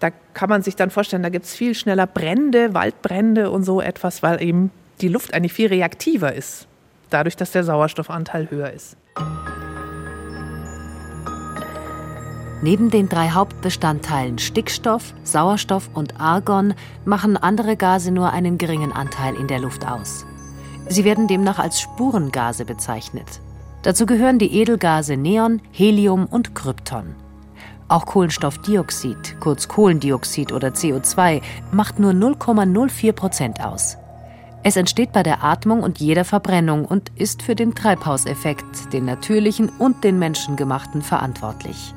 Da 0.00 0.10
kann 0.34 0.48
man 0.48 0.62
sich 0.62 0.76
dann 0.76 0.90
vorstellen, 0.90 1.22
da 1.22 1.28
gibt 1.28 1.44
es 1.44 1.54
viel 1.54 1.74
schneller 1.74 2.06
Brände, 2.06 2.74
Waldbrände 2.74 3.50
und 3.50 3.64
so 3.64 3.80
etwas, 3.80 4.22
weil 4.22 4.42
eben 4.42 4.70
die 5.02 5.08
Luft 5.08 5.34
eigentlich 5.34 5.52
viel 5.52 5.68
reaktiver 5.68 6.32
ist, 6.32 6.68
dadurch, 7.10 7.36
dass 7.36 7.52
der 7.52 7.64
Sauerstoffanteil 7.64 8.50
höher 8.50 8.70
ist. 8.70 8.96
Neben 12.62 12.90
den 12.90 13.08
drei 13.08 13.30
Hauptbestandteilen 13.30 14.38
Stickstoff, 14.38 15.14
Sauerstoff 15.24 15.90
und 15.94 16.20
Argon 16.20 16.74
machen 17.04 17.36
andere 17.36 17.76
Gase 17.76 18.12
nur 18.12 18.30
einen 18.30 18.56
geringen 18.56 18.92
Anteil 18.92 19.34
in 19.34 19.48
der 19.48 19.58
Luft 19.58 19.84
aus. 19.84 20.24
Sie 20.88 21.04
werden 21.04 21.26
demnach 21.26 21.58
als 21.58 21.80
Spurengase 21.80 22.64
bezeichnet. 22.64 23.40
Dazu 23.82 24.06
gehören 24.06 24.38
die 24.38 24.54
Edelgase 24.60 25.16
Neon, 25.16 25.60
Helium 25.72 26.26
und 26.26 26.54
Krypton. 26.54 27.16
Auch 27.88 28.06
Kohlenstoffdioxid, 28.06 29.40
kurz 29.40 29.66
Kohlendioxid 29.66 30.52
oder 30.52 30.68
CO2, 30.68 31.42
macht 31.72 31.98
nur 31.98 32.12
0,04 32.12 33.12
Prozent 33.12 33.60
aus. 33.64 33.98
Es 34.64 34.76
entsteht 34.76 35.12
bei 35.12 35.24
der 35.24 35.42
Atmung 35.42 35.82
und 35.82 35.98
jeder 35.98 36.24
Verbrennung 36.24 36.84
und 36.84 37.10
ist 37.16 37.42
für 37.42 37.56
den 37.56 37.74
Treibhauseffekt, 37.74 38.92
den 38.92 39.04
natürlichen 39.04 39.68
und 39.68 40.04
den 40.04 40.20
menschengemachten, 40.20 41.02
verantwortlich. 41.02 41.94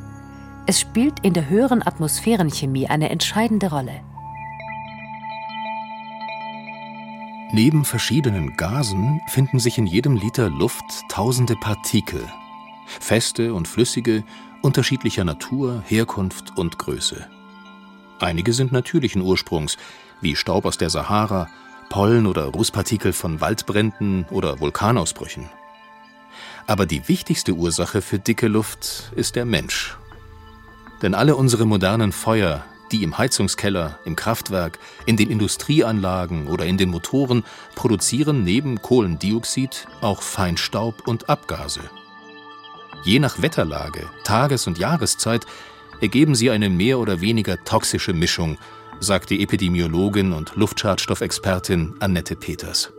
Es 0.66 0.80
spielt 0.80 1.20
in 1.20 1.34
der 1.34 1.48
höheren 1.48 1.86
Atmosphärenchemie 1.86 2.88
eine 2.88 3.12
entscheidende 3.12 3.70
Rolle. 3.70 4.02
Neben 7.52 7.86
verschiedenen 7.86 8.58
Gasen 8.58 9.22
finden 9.28 9.60
sich 9.60 9.78
in 9.78 9.86
jedem 9.86 10.16
Liter 10.16 10.50
Luft 10.50 10.84
tausende 11.08 11.56
Partikel, 11.56 12.28
feste 12.88 13.54
und 13.54 13.68
flüssige, 13.68 14.24
unterschiedlicher 14.64 15.24
Natur, 15.24 15.84
Herkunft 15.86 16.58
und 16.58 16.80
Größe. 16.80 17.28
Einige 18.20 18.54
sind 18.54 18.72
natürlichen 18.72 19.22
Ursprungs, 19.22 19.78
wie 20.22 20.36
Staub 20.36 20.66
aus 20.66 20.80
der 20.80 20.90
Sahara, 20.90 21.48
Pollen 21.90 22.28
oder 22.28 22.46
Rußpartikel 22.46 23.14
von 23.14 23.42
Waldbränden 23.42 24.26
oder 24.32 24.60
Vulkanausbrüchen. 24.60 25.50
Aber 26.68 26.86
die 26.86 27.08
wichtigste 27.08 27.54
Ursache 27.54 28.02
für 28.02 28.20
dicke 28.20 28.48
Luft 28.48 29.12
ist 29.16 29.36
der 29.36 29.46
Mensch 29.46 29.96
denn 31.02 31.14
alle 31.14 31.36
unsere 31.36 31.66
modernen 31.66 32.12
Feuer, 32.12 32.66
die 32.92 33.04
im 33.04 33.18
Heizungskeller, 33.18 34.00
im 34.06 34.16
Kraftwerk, 34.16 34.80
in 35.06 35.18
den 35.18 35.30
Industrieanlagen 35.30 36.48
oder 36.48 36.66
in 36.66 36.78
den 36.78 36.90
Motoren, 36.90 37.44
produzieren 37.76 38.44
neben 38.44 38.82
Kohlendioxid 38.82 39.88
auch 40.02 40.22
Feinstaub 40.22 41.08
und 41.08 41.30
Abgase. 41.30 41.82
Je 43.04 43.20
nach 43.20 43.42
Wetterlage, 43.42 44.10
Tages- 44.24 44.68
und 44.68 44.78
Jahreszeit 44.78 45.46
ergeben 46.02 46.36
sie 46.36 46.50
eine 46.50 46.70
mehr 46.70 47.00
oder 47.00 47.22
weniger 47.22 47.64
toxische 47.64 48.14
Mischung, 48.14 48.58
sagt 49.00 49.30
die 49.30 49.42
Epidemiologin 49.44 50.34
und 50.34 50.56
Luftschadstoffexpertin 50.56 51.96
Annette 52.00 52.36
Peters. 52.36 52.92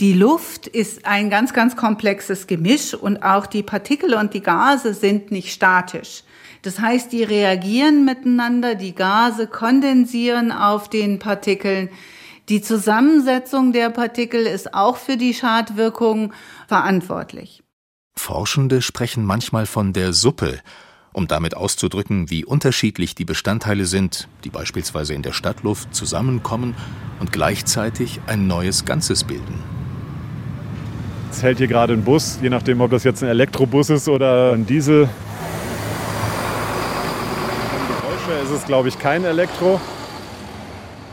Die 0.00 0.12
Luft 0.12 0.66
ist 0.68 1.06
ein 1.06 1.28
ganz, 1.28 1.52
ganz 1.52 1.74
komplexes 1.74 2.46
Gemisch 2.46 2.94
und 2.94 3.22
auch 3.22 3.46
die 3.46 3.62
Partikel 3.64 4.14
und 4.14 4.32
die 4.32 4.42
Gase 4.42 4.94
sind 4.94 5.32
nicht 5.32 5.52
statisch. 5.52 6.22
Das 6.62 6.78
heißt, 6.78 7.12
die 7.12 7.24
reagieren 7.24 8.04
miteinander, 8.04 8.74
die 8.74 8.94
Gase 8.94 9.46
kondensieren 9.46 10.52
auf 10.52 10.88
den 10.88 11.18
Partikeln. 11.18 11.88
Die 12.48 12.62
Zusammensetzung 12.62 13.72
der 13.72 13.90
Partikel 13.90 14.46
ist 14.46 14.72
auch 14.72 14.96
für 14.96 15.16
die 15.16 15.34
Schadwirkung 15.34 16.32
verantwortlich. 16.66 17.62
Forschende 18.16 18.82
sprechen 18.82 19.24
manchmal 19.24 19.66
von 19.66 19.92
der 19.92 20.12
Suppe, 20.12 20.60
um 21.18 21.26
damit 21.26 21.56
auszudrücken, 21.56 22.30
wie 22.30 22.44
unterschiedlich 22.44 23.16
die 23.16 23.24
Bestandteile 23.24 23.86
sind, 23.86 24.28
die 24.44 24.50
beispielsweise 24.50 25.14
in 25.14 25.22
der 25.22 25.32
Stadtluft 25.32 25.92
zusammenkommen 25.92 26.76
und 27.18 27.32
gleichzeitig 27.32 28.20
ein 28.28 28.46
neues 28.46 28.84
Ganzes 28.84 29.24
bilden. 29.24 29.62
Es 31.32 31.42
hält 31.42 31.58
hier 31.58 31.66
gerade 31.66 31.92
ein 31.92 32.04
Bus, 32.04 32.38
je 32.40 32.48
nachdem, 32.48 32.80
ob 32.80 32.92
das 32.92 33.02
jetzt 33.02 33.22
ein 33.24 33.28
Elektrobus 33.28 33.90
ist 33.90 34.08
oder 34.08 34.52
ein 34.52 34.64
Diesel. 34.64 35.08
ist 38.44 38.50
es, 38.50 38.64
glaube 38.64 38.88
ich, 38.88 38.98
kein 38.98 39.24
Elektro. 39.24 39.80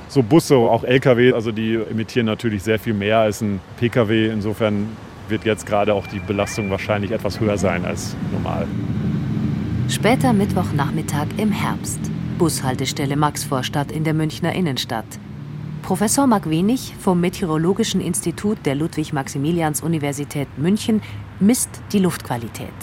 So 0.07 0.21
Busse, 0.21 0.55
auch 0.55 0.83
Lkw, 0.83 1.33
also 1.33 1.51
die 1.51 1.75
emittieren 1.75 2.27
natürlich 2.27 2.61
sehr 2.61 2.77
viel 2.77 2.93
mehr 2.93 3.19
als 3.19 3.41
ein 3.41 3.59
Pkw. 3.79 4.27
Insofern 4.27 4.89
wird 5.29 5.45
jetzt 5.45 5.65
gerade 5.65 5.95
auch 5.95 6.05
die 6.05 6.19
Belastung 6.19 6.69
wahrscheinlich 6.69 7.11
etwas 7.11 7.39
höher 7.39 7.57
sein 7.57 7.85
als 7.85 8.15
normal. 8.31 8.67
Später 9.87 10.33
Mittwochnachmittag 10.33 11.27
im 11.37 11.51
Herbst. 11.51 11.99
Bushaltestelle 12.39 13.15
Maxvorstadt 13.15 13.91
in 13.91 14.03
der 14.03 14.15
Münchner 14.15 14.51
Innenstadt. 14.53 15.05
Professor 15.83 16.25
Marc 16.25 16.49
Wenig 16.49 16.95
vom 16.99 17.21
Meteorologischen 17.21 18.01
Institut 18.01 18.57
der 18.65 18.73
Ludwig-Maximilians-Universität 18.73 20.47
München 20.57 21.03
misst 21.39 21.69
die 21.93 21.99
Luftqualität. 21.99 22.73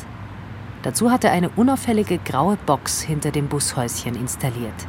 Dazu 0.85 1.11
hat 1.11 1.25
er 1.25 1.33
eine 1.33 1.49
unauffällige 1.51 2.19
graue 2.19 2.57
Box 2.67 3.03
hinter 3.03 3.33
dem 3.33 3.49
Bushäuschen 3.49 4.15
installiert. 4.15 4.87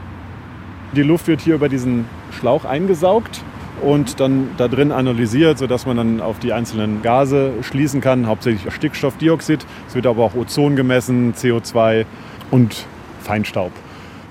Die 0.96 1.02
Luft 1.02 1.26
wird 1.28 1.42
hier 1.42 1.56
über 1.56 1.68
diesen 1.68 2.06
Schlauch 2.32 2.64
eingesaugt 2.64 3.44
und 3.84 4.20
dann 4.20 4.50
da 4.58 4.68
drin 4.68 4.92
analysiert, 4.92 5.58
sodass 5.58 5.86
man 5.86 5.98
dann 5.98 6.22
auf 6.22 6.40
die 6.40 6.54
einzelnen 6.54 7.02
Gase 7.02 7.52
schließen 7.62 8.02
kann, 8.02 8.28
hauptsächlich 8.28 8.74
Stickstoffdioxid. 8.74 9.66
Es 9.88 9.96
wird 9.96 10.08
aber 10.08 10.24
auch 10.24 10.36
Ozon 10.36 10.76
gemessen, 10.76 11.34
CO2 11.34 12.06
und 12.52 12.86
Feinstaub. 13.22 13.72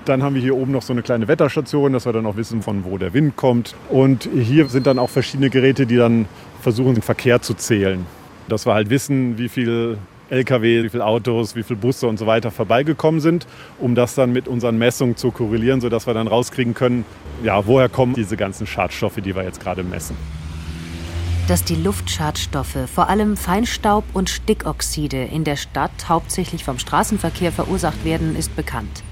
Dann 0.05 0.21
haben 0.21 0.35
wir 0.35 0.41
hier 0.41 0.55
oben 0.57 0.71
noch 0.71 0.81
so 0.81 0.91
eine 0.91 1.01
kleine 1.01 1.27
Wetterstation, 1.27 1.93
dass 1.93 2.05
wir 2.05 2.11
dann 2.11 2.25
auch 2.25 2.35
wissen, 2.35 2.61
von 2.61 2.83
wo 2.83 2.97
der 2.97 3.13
Wind 3.13 3.37
kommt. 3.37 3.75
Und 3.89 4.27
hier 4.33 4.67
sind 4.67 4.85
dann 4.85 4.99
auch 4.99 5.09
verschiedene 5.09 5.49
Geräte, 5.49 5.85
die 5.85 5.95
dann 5.95 6.25
versuchen, 6.61 6.95
den 6.95 7.03
Verkehr 7.03 7.41
zu 7.41 7.53
zählen. 7.53 8.05
Dass 8.49 8.65
wir 8.65 8.73
halt 8.73 8.89
wissen, 8.89 9.37
wie 9.37 9.47
viel 9.47 9.97
Lkw, 10.29 10.83
wie 10.83 10.89
viele 10.89 11.05
Autos, 11.05 11.55
wie 11.55 11.63
viele 11.63 11.79
Busse 11.79 12.07
und 12.07 12.17
so 12.17 12.25
weiter 12.25 12.51
vorbeigekommen 12.51 13.21
sind, 13.21 13.45
um 13.79 13.95
das 13.95 14.15
dann 14.15 14.31
mit 14.31 14.47
unseren 14.47 14.77
Messungen 14.77 15.15
zu 15.15 15.31
korrelieren, 15.31 15.81
sodass 15.81 16.07
wir 16.07 16.13
dann 16.13 16.27
rauskriegen 16.27 16.73
können, 16.73 17.05
ja, 17.43 17.65
woher 17.67 17.89
kommen 17.89 18.13
diese 18.13 18.37
ganzen 18.37 18.65
Schadstoffe, 18.65 19.17
die 19.17 19.35
wir 19.35 19.43
jetzt 19.43 19.59
gerade 19.59 19.83
messen. 19.83 20.15
Dass 21.47 21.65
die 21.65 21.75
Luftschadstoffe, 21.75 22.89
vor 22.93 23.09
allem 23.09 23.35
Feinstaub 23.35 24.05
und 24.13 24.29
Stickoxide, 24.29 25.25
in 25.25 25.43
der 25.43 25.57
Stadt 25.57 26.07
hauptsächlich 26.07 26.63
vom 26.63 26.79
Straßenverkehr 26.79 27.51
verursacht 27.51 28.05
werden, 28.05 28.37
ist 28.37 28.55
bekannt. 28.55 29.03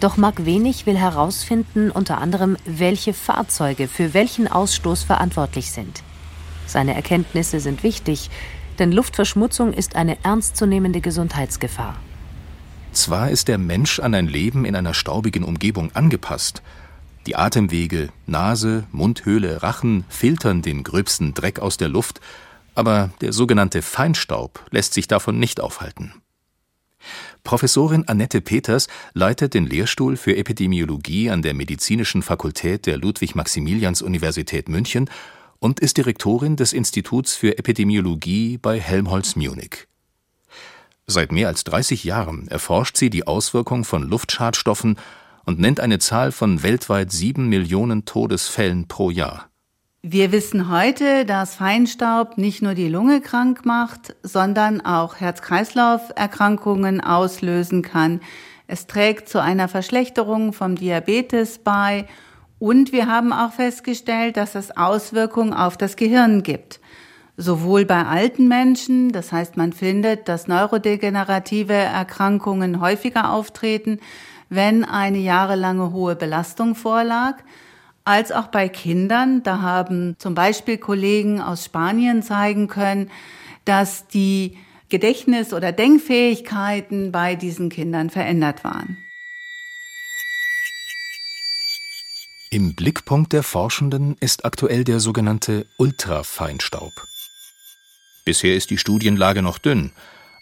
Doch 0.00 0.16
Marc 0.16 0.44
Wenig 0.44 0.86
will 0.86 0.98
herausfinden, 0.98 1.90
unter 1.90 2.18
anderem, 2.18 2.56
welche 2.66 3.14
Fahrzeuge 3.14 3.88
für 3.88 4.12
welchen 4.12 4.48
Ausstoß 4.48 5.04
verantwortlich 5.04 5.70
sind. 5.70 6.02
Seine 6.66 6.94
Erkenntnisse 6.94 7.60
sind 7.60 7.82
wichtig, 7.82 8.28
denn 8.78 8.92
Luftverschmutzung 8.92 9.72
ist 9.72 9.96
eine 9.96 10.22
ernstzunehmende 10.24 11.00
Gesundheitsgefahr. 11.00 11.96
Zwar 12.92 13.30
ist 13.30 13.48
der 13.48 13.58
Mensch 13.58 14.00
an 14.00 14.14
ein 14.14 14.26
Leben 14.26 14.64
in 14.64 14.74
einer 14.74 14.94
staubigen 14.94 15.44
Umgebung 15.44 15.90
angepasst. 15.94 16.62
Die 17.26 17.36
Atemwege, 17.36 18.08
Nase, 18.26 18.84
Mundhöhle, 18.92 19.62
Rachen 19.62 20.04
filtern 20.08 20.62
den 20.62 20.84
gröbsten 20.84 21.34
Dreck 21.34 21.58
aus 21.58 21.76
der 21.76 21.88
Luft, 21.88 22.20
aber 22.74 23.10
der 23.20 23.32
sogenannte 23.32 23.82
Feinstaub 23.82 24.64
lässt 24.70 24.94
sich 24.94 25.08
davon 25.08 25.38
nicht 25.38 25.60
aufhalten. 25.60 26.14
Professorin 27.44 28.04
Annette 28.08 28.40
Peters 28.40 28.88
leitet 29.14 29.54
den 29.54 29.66
Lehrstuhl 29.66 30.16
für 30.16 30.36
Epidemiologie 30.36 31.30
an 31.30 31.42
der 31.42 31.54
Medizinischen 31.54 32.22
Fakultät 32.22 32.86
der 32.86 32.96
Ludwig-Maximilians-Universität 32.98 34.68
München 34.68 35.08
und 35.58 35.80
ist 35.80 35.96
Direktorin 35.96 36.56
des 36.56 36.72
Instituts 36.72 37.34
für 37.34 37.58
Epidemiologie 37.58 38.58
bei 38.58 38.80
Helmholtz 38.80 39.36
Munich. 39.36 39.86
Seit 41.06 41.30
mehr 41.30 41.48
als 41.48 41.64
30 41.64 42.04
Jahren 42.04 42.48
erforscht 42.48 42.96
sie 42.96 43.10
die 43.10 43.26
Auswirkung 43.26 43.84
von 43.84 44.02
Luftschadstoffen 44.02 44.98
und 45.44 45.60
nennt 45.60 45.80
eine 45.80 45.98
Zahl 46.00 46.32
von 46.32 46.62
weltweit 46.62 47.12
sieben 47.12 47.48
Millionen 47.48 48.04
Todesfällen 48.04 48.88
pro 48.88 49.10
Jahr. 49.10 49.48
Wir 50.02 50.30
wissen 50.30 50.70
heute, 50.70 51.24
dass 51.24 51.56
Feinstaub 51.56 52.38
nicht 52.38 52.62
nur 52.62 52.74
die 52.74 52.88
Lunge 52.88 53.20
krank 53.20 53.64
macht, 53.64 54.14
sondern 54.22 54.80
auch 54.80 55.16
Herz-Kreislauf-Erkrankungen 55.16 57.00
auslösen 57.00 57.82
kann. 57.82 58.20
Es 58.68 58.86
trägt 58.86 59.28
zu 59.28 59.40
einer 59.40 59.68
Verschlechterung 59.68 60.52
vom 60.52 60.76
Diabetes 60.76 61.58
bei 61.58 62.06
und 62.58 62.92
wir 62.92 63.06
haben 63.06 63.32
auch 63.32 63.52
festgestellt, 63.52 64.36
dass 64.36 64.54
es 64.54 64.76
Auswirkungen 64.76 65.52
auf 65.52 65.76
das 65.76 65.96
Gehirn 65.96 66.42
gibt 66.42 66.80
sowohl 67.36 67.84
bei 67.84 68.04
alten 68.04 68.48
Menschen, 68.48 69.12
das 69.12 69.32
heißt 69.32 69.56
man 69.56 69.72
findet, 69.72 70.28
dass 70.28 70.48
neurodegenerative 70.48 71.74
Erkrankungen 71.74 72.80
häufiger 72.80 73.32
auftreten, 73.32 74.00
wenn 74.48 74.84
eine 74.84 75.18
jahrelange 75.18 75.92
hohe 75.92 76.16
Belastung 76.16 76.74
vorlag, 76.74 77.36
als 78.04 78.32
auch 78.32 78.46
bei 78.46 78.68
Kindern. 78.68 79.42
Da 79.42 79.60
haben 79.60 80.14
zum 80.18 80.34
Beispiel 80.34 80.78
Kollegen 80.78 81.40
aus 81.40 81.64
Spanien 81.64 82.22
zeigen 82.22 82.68
können, 82.68 83.10
dass 83.64 84.06
die 84.06 84.56
Gedächtnis- 84.88 85.52
oder 85.52 85.72
Denkfähigkeiten 85.72 87.10
bei 87.10 87.34
diesen 87.34 87.68
Kindern 87.68 88.08
verändert 88.08 88.62
waren. 88.62 88.96
Im 92.56 92.74
Blickpunkt 92.74 93.34
der 93.34 93.42
Forschenden 93.42 94.16
ist 94.18 94.46
aktuell 94.46 94.82
der 94.82 94.98
sogenannte 94.98 95.66
Ultrafeinstaub. 95.76 96.90
Bisher 98.24 98.56
ist 98.56 98.70
die 98.70 98.78
Studienlage 98.78 99.42
noch 99.42 99.58
dünn, 99.58 99.92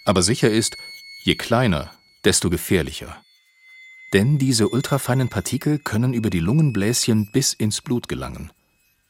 aber 0.05 0.23
sicher 0.23 0.49
ist, 0.49 0.77
je 1.25 1.35
kleiner, 1.35 1.91
desto 2.25 2.51
gefährlicher. 2.51 3.21
Denn 4.13 4.39
diese 4.39 4.69
ultrafeinen 4.69 5.29
Partikel 5.29 5.81
können 5.81 6.15
über 6.15 6.31
die 6.31 6.39
Lungenbläschen 6.39 7.33
bis 7.33 7.53
ins 7.53 7.81
Blut 7.81 8.07
gelangen. 8.07 8.53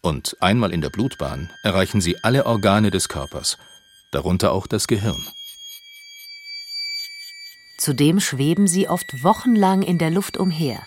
Und 0.01 0.39
einmal 0.41 0.73
in 0.73 0.81
der 0.81 0.89
Blutbahn 0.89 1.51
erreichen 1.63 2.01
sie 2.01 2.17
alle 2.25 2.47
Organe 2.47 2.91
des 2.91 3.11
Körpers, 3.11 3.59
darunter 4.13 4.51
auch 4.51 4.67
das 4.67 4.87
Gehirn. 4.87 5.23
Zudem 7.77 8.19
schweben 8.19 8.67
sie 8.67 8.89
oft 8.89 9.23
wochenlang 9.23 9.83
in 9.83 9.99
der 9.99 10.11
Luft 10.11 10.39
umher. 10.39 10.87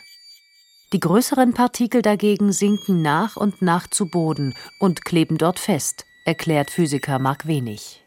Die 0.94 1.02
größeren 1.02 1.54
Partikel 1.54 2.02
dagegen 2.02 2.54
sinken 2.54 3.02
nach 3.02 3.36
und 3.36 3.62
nach 3.62 3.88
zu 3.88 4.06
Boden 4.10 4.54
und 4.80 5.04
kleben 5.04 5.38
dort 5.38 5.60
fest, 5.60 6.06
erklärt 6.24 6.72
Physiker 6.72 7.20
Mark 7.20 7.46
Wenig. 7.46 8.06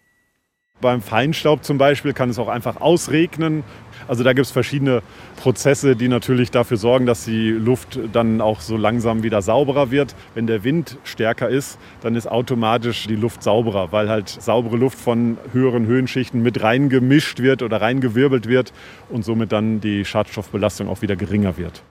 Beim 0.80 1.02
Feinstaub 1.02 1.62
zum 1.62 1.76
Beispiel 1.76 2.14
kann 2.14 2.30
es 2.30 2.38
auch 2.38 2.48
einfach 2.48 2.80
ausregnen. 2.80 3.64
Also 4.08 4.24
da 4.24 4.32
gibt 4.32 4.46
es 4.46 4.50
verschiedene 4.50 5.02
Prozesse, 5.36 5.94
die 5.94 6.08
natürlich 6.08 6.50
dafür 6.50 6.78
sorgen, 6.78 7.04
dass 7.04 7.26
die 7.26 7.50
Luft 7.50 7.98
dann 8.14 8.40
auch 8.40 8.62
so 8.62 8.78
langsam 8.78 9.22
wieder 9.22 9.42
sauberer 9.42 9.90
wird. 9.90 10.14
Wenn 10.34 10.46
der 10.46 10.64
Wind 10.64 10.96
stärker 11.04 11.50
ist, 11.50 11.78
dann 12.00 12.14
ist 12.16 12.28
automatisch 12.28 13.06
die 13.06 13.16
Luft 13.16 13.42
sauberer, 13.42 13.92
weil 13.92 14.08
halt 14.08 14.30
saubere 14.30 14.78
Luft 14.78 14.98
von 14.98 15.36
höheren 15.52 15.84
Höhenschichten 15.84 16.42
mit 16.42 16.62
reingemischt 16.62 17.40
wird 17.40 17.62
oder 17.62 17.82
reingewirbelt 17.82 18.48
wird 18.48 18.72
und 19.10 19.22
somit 19.22 19.52
dann 19.52 19.82
die 19.82 20.06
Schadstoffbelastung 20.06 20.88
auch 20.88 21.02
wieder 21.02 21.16
geringer 21.16 21.58
wird. 21.58 21.82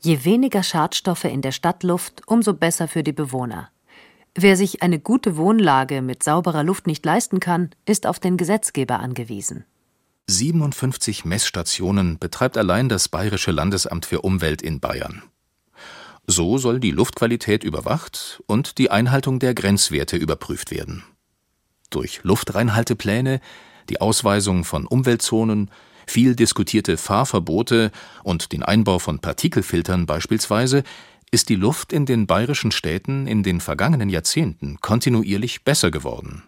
Je 0.00 0.24
weniger 0.24 0.62
Schadstoffe 0.62 1.24
in 1.24 1.42
der 1.42 1.52
Stadtluft, 1.52 2.22
umso 2.26 2.54
besser 2.54 2.86
für 2.86 3.02
die 3.02 3.12
Bewohner. 3.12 3.70
Wer 4.34 4.56
sich 4.56 4.82
eine 4.82 5.00
gute 5.00 5.36
Wohnlage 5.36 6.02
mit 6.02 6.22
sauberer 6.22 6.62
Luft 6.62 6.86
nicht 6.86 7.04
leisten 7.04 7.40
kann, 7.40 7.70
ist 7.84 8.06
auf 8.06 8.20
den 8.20 8.36
Gesetzgeber 8.36 9.00
angewiesen. 9.00 9.64
57 10.28 11.24
Messstationen 11.24 12.18
betreibt 12.18 12.56
allein 12.56 12.88
das 12.88 13.08
Bayerische 13.08 13.50
Landesamt 13.50 14.06
für 14.06 14.20
Umwelt 14.20 14.62
in 14.62 14.78
Bayern. 14.78 15.22
So 16.26 16.58
soll 16.58 16.78
die 16.78 16.90
Luftqualität 16.90 17.64
überwacht 17.64 18.42
und 18.46 18.78
die 18.78 18.90
Einhaltung 18.90 19.38
der 19.38 19.54
Grenzwerte 19.54 20.16
überprüft 20.16 20.70
werden. 20.70 21.02
Durch 21.90 22.20
Luftreinhaltepläne, 22.22 23.40
die 23.88 24.00
Ausweisung 24.00 24.64
von 24.64 24.86
Umweltzonen, 24.86 25.70
viel 26.10 26.34
diskutierte 26.34 26.96
Fahrverbote 26.96 27.90
und 28.22 28.52
den 28.52 28.62
Einbau 28.62 28.98
von 28.98 29.18
Partikelfiltern 29.18 30.06
beispielsweise 30.06 30.82
ist 31.30 31.48
die 31.48 31.56
Luft 31.56 31.92
in 31.92 32.06
den 32.06 32.26
bayerischen 32.26 32.72
Städten 32.72 33.26
in 33.26 33.42
den 33.42 33.60
vergangenen 33.60 34.08
Jahrzehnten 34.08 34.78
kontinuierlich 34.80 35.64
besser 35.64 35.90
geworden. 35.90 36.42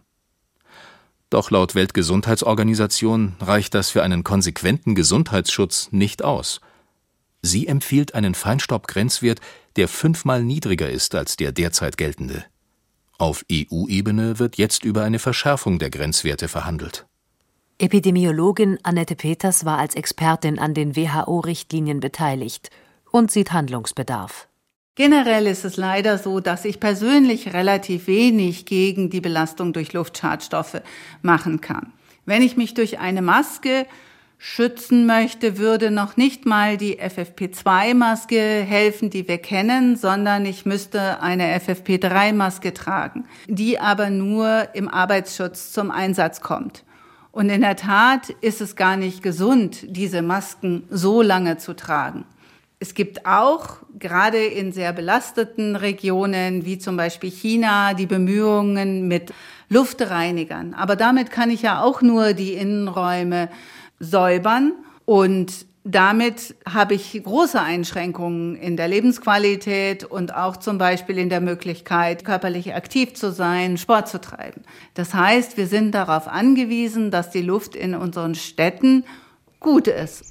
Doch 1.28 1.50
laut 1.50 1.74
Weltgesundheitsorganisation 1.74 3.36
reicht 3.40 3.74
das 3.74 3.90
für 3.90 4.02
einen 4.02 4.24
konsequenten 4.24 4.94
Gesundheitsschutz 4.94 5.88
nicht 5.92 6.24
aus. 6.24 6.60
Sie 7.42 7.68
empfiehlt 7.68 8.14
einen 8.14 8.34
Feinstaubgrenzwert, 8.34 9.40
der 9.76 9.88
fünfmal 9.88 10.42
niedriger 10.42 10.90
ist 10.90 11.14
als 11.14 11.36
der 11.36 11.52
derzeit 11.52 11.96
geltende. 11.96 12.44
Auf 13.18 13.44
EU-Ebene 13.52 14.38
wird 14.38 14.56
jetzt 14.56 14.84
über 14.84 15.04
eine 15.04 15.18
Verschärfung 15.18 15.78
der 15.78 15.90
Grenzwerte 15.90 16.48
verhandelt. 16.48 17.06
Epidemiologin 17.80 18.78
Annette 18.82 19.16
Peters 19.16 19.64
war 19.64 19.78
als 19.78 19.94
Expertin 19.94 20.58
an 20.58 20.74
den 20.74 20.96
WHO-Richtlinien 20.96 22.00
beteiligt 22.00 22.68
und 23.10 23.30
sieht 23.30 23.52
Handlungsbedarf. 23.52 24.48
Generell 24.96 25.46
ist 25.46 25.64
es 25.64 25.78
leider 25.78 26.18
so, 26.18 26.40
dass 26.40 26.66
ich 26.66 26.78
persönlich 26.78 27.54
relativ 27.54 28.06
wenig 28.06 28.66
gegen 28.66 29.08
die 29.08 29.22
Belastung 29.22 29.72
durch 29.72 29.94
Luftschadstoffe 29.94 30.82
machen 31.22 31.62
kann. 31.62 31.94
Wenn 32.26 32.42
ich 32.42 32.58
mich 32.58 32.74
durch 32.74 32.98
eine 32.98 33.22
Maske 33.22 33.86
schützen 34.36 35.06
möchte, 35.06 35.56
würde 35.56 35.90
noch 35.90 36.18
nicht 36.18 36.44
mal 36.44 36.76
die 36.76 37.00
FFP2-Maske 37.00 38.60
helfen, 38.60 39.08
die 39.08 39.26
wir 39.26 39.38
kennen, 39.38 39.96
sondern 39.96 40.44
ich 40.44 40.66
müsste 40.66 41.22
eine 41.22 41.58
FFP3-Maske 41.58 42.74
tragen, 42.74 43.24
die 43.46 43.80
aber 43.80 44.10
nur 44.10 44.68
im 44.74 44.86
Arbeitsschutz 44.86 45.72
zum 45.72 45.90
Einsatz 45.90 46.42
kommt. 46.42 46.84
Und 47.32 47.48
in 47.48 47.60
der 47.60 47.76
Tat 47.76 48.30
ist 48.40 48.60
es 48.60 48.74
gar 48.76 48.96
nicht 48.96 49.22
gesund, 49.22 49.84
diese 49.88 50.22
Masken 50.22 50.84
so 50.90 51.22
lange 51.22 51.58
zu 51.58 51.74
tragen. 51.74 52.24
Es 52.80 52.94
gibt 52.94 53.26
auch 53.26 53.76
gerade 53.98 54.38
in 54.38 54.72
sehr 54.72 54.92
belasteten 54.92 55.76
Regionen 55.76 56.64
wie 56.64 56.78
zum 56.78 56.96
Beispiel 56.96 57.30
China 57.30 57.94
die 57.94 58.06
Bemühungen 58.06 59.06
mit 59.06 59.34
Luftreinigern. 59.68 60.74
Aber 60.74 60.96
damit 60.96 61.30
kann 61.30 61.50
ich 61.50 61.62
ja 61.62 61.82
auch 61.82 62.00
nur 62.00 62.32
die 62.32 62.54
Innenräume 62.54 63.50
säubern 63.98 64.72
und 65.04 65.66
damit 65.84 66.54
habe 66.68 66.94
ich 66.94 67.22
große 67.22 67.60
Einschränkungen 67.60 68.54
in 68.54 68.76
der 68.76 68.86
Lebensqualität 68.86 70.04
und 70.04 70.34
auch 70.34 70.58
zum 70.58 70.76
Beispiel 70.76 71.16
in 71.16 71.30
der 71.30 71.40
Möglichkeit, 71.40 72.24
körperlich 72.24 72.74
aktiv 72.74 73.14
zu 73.14 73.32
sein, 73.32 73.78
Sport 73.78 74.08
zu 74.08 74.20
treiben. 74.20 74.62
Das 74.92 75.14
heißt, 75.14 75.56
wir 75.56 75.66
sind 75.66 75.92
darauf 75.92 76.28
angewiesen, 76.28 77.10
dass 77.10 77.30
die 77.30 77.40
Luft 77.40 77.74
in 77.74 77.94
unseren 77.94 78.34
Städten 78.34 79.04
gut 79.58 79.86
ist. 79.86 80.24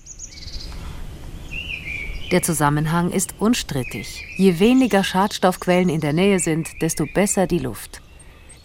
Der 2.32 2.44
Zusammenhang 2.44 3.10
ist 3.10 3.34
unstrittig. 3.40 4.24
Je 4.38 4.60
weniger 4.60 5.04
Schadstoffquellen 5.04 5.90
in 5.90 6.00
der 6.00 6.14
Nähe 6.14 6.38
sind, 6.38 6.80
desto 6.84 7.08
besser 7.08 7.48
die 7.48 7.58
Luft. 7.58 8.04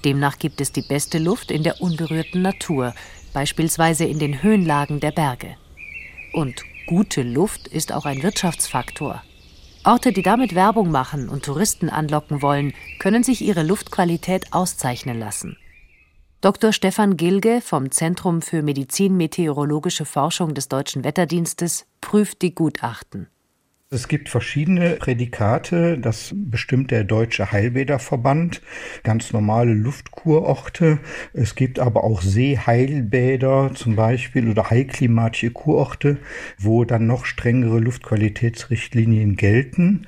Demnach 0.05 0.39
gibt 0.39 0.61
es 0.61 0.71
die 0.71 0.83
beste 0.83 1.19
Luft 1.19 1.51
in 1.51 1.63
der 1.63 1.81
unberührten 1.81 2.43
Natur, 2.43 2.95
beispielsweise 3.33 4.05
in 4.05 4.19
den 4.19 4.43
Höhenlagen 4.43 5.01
der 5.01 5.13
Berge. 5.13 5.57
Und 6.35 6.63
gute 6.87 7.23
Luft 7.23 7.69
ist 7.69 7.93
auch 7.93 8.05
ein 8.05 8.23
Wirtschaftsfaktor. 8.23 9.23
Orte, 9.85 10.13
die 10.13 10.23
damit 10.23 10.55
Werbung 10.55 10.91
machen 10.91 11.29
und 11.29 11.45
Touristen 11.45 11.91
anlocken 11.91 12.41
wollen, 12.41 12.73
können 12.99 13.23
sich 13.23 13.43
ihre 13.43 13.63
Luftqualität 13.63 14.53
auszeichnen 14.53 15.19
lassen. 15.19 15.57
Dr. 16.41 16.73
Stefan 16.73 17.17
Gilge 17.17 17.61
vom 17.63 17.91
Zentrum 17.91 18.43
für 18.43 18.63
Medizin-Meteorologische 18.63 20.05
Forschung 20.05 20.55
des 20.55 20.69
Deutschen 20.69 21.05
Wetterdienstes 21.05 21.87
prüft 22.01 22.43
die 22.43 22.55
Gutachten. 22.55 23.29
Es 23.91 24.09
gibt 24.09 24.31
verschiedene 24.31 24.97
Prädikate, 24.97 25.99
das 25.99 26.33
bestimmt 26.35 26.91
der 26.91 27.05
Deutsche 27.05 27.53
Heilbäderverband, 27.53 28.63
ganz 29.03 29.33
normale 29.33 29.75
Luftkurorte. 29.75 30.99
Es 31.35 31.55
gibt 31.55 31.79
aber 31.79 32.03
auch 32.03 32.23
Seeheilbäder 32.23 33.73
zum 33.75 33.95
Beispiel 33.95 34.49
oder 34.51 34.71
heilklimatische 34.71 35.51
Kurorte, 35.51 36.17
wo 36.59 36.85
dann 36.85 37.07
noch 37.07 37.27
strengere 37.27 37.79
Luftqualitätsrichtlinien 37.79 39.37
gelten. 39.37 40.07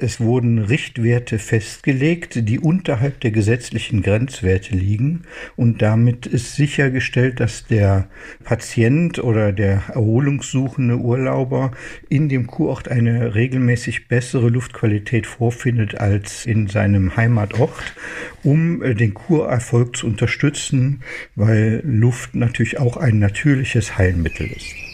Es 0.00 0.20
wurden 0.20 0.60
Richtwerte 0.60 1.40
festgelegt, 1.40 2.48
die 2.48 2.60
unterhalb 2.60 3.18
der 3.20 3.32
gesetzlichen 3.32 4.00
Grenzwerte 4.02 4.76
liegen 4.76 5.22
und 5.56 5.82
damit 5.82 6.24
ist 6.24 6.54
sichergestellt, 6.54 7.40
dass 7.40 7.66
der 7.66 8.08
Patient 8.44 9.18
oder 9.18 9.52
der 9.52 9.82
erholungssuchende 9.88 10.98
Urlauber 10.98 11.72
in 12.08 12.28
dem 12.28 12.46
Kurort 12.46 12.88
eine 12.88 13.34
regelmäßig 13.34 14.06
bessere 14.06 14.50
Luftqualität 14.50 15.26
vorfindet 15.26 15.98
als 15.98 16.46
in 16.46 16.68
seinem 16.68 17.16
Heimatort, 17.16 17.96
um 18.44 18.84
äh, 18.84 18.94
den 18.94 19.14
Kurerfolg 19.14 19.96
zu 19.96 20.06
unterstützen, 20.06 21.02
weil 21.34 21.82
Luft 21.84 22.36
natürlich 22.36 22.78
auch 22.78 22.96
ein 22.96 23.18
natürliches 23.18 23.98
Heilmittel 23.98 24.46
ist. 24.46 24.87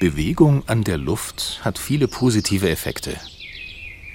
Bewegung 0.00 0.66
an 0.66 0.82
der 0.82 0.96
Luft 0.96 1.60
hat 1.62 1.78
viele 1.78 2.08
positive 2.08 2.70
Effekte. 2.70 3.20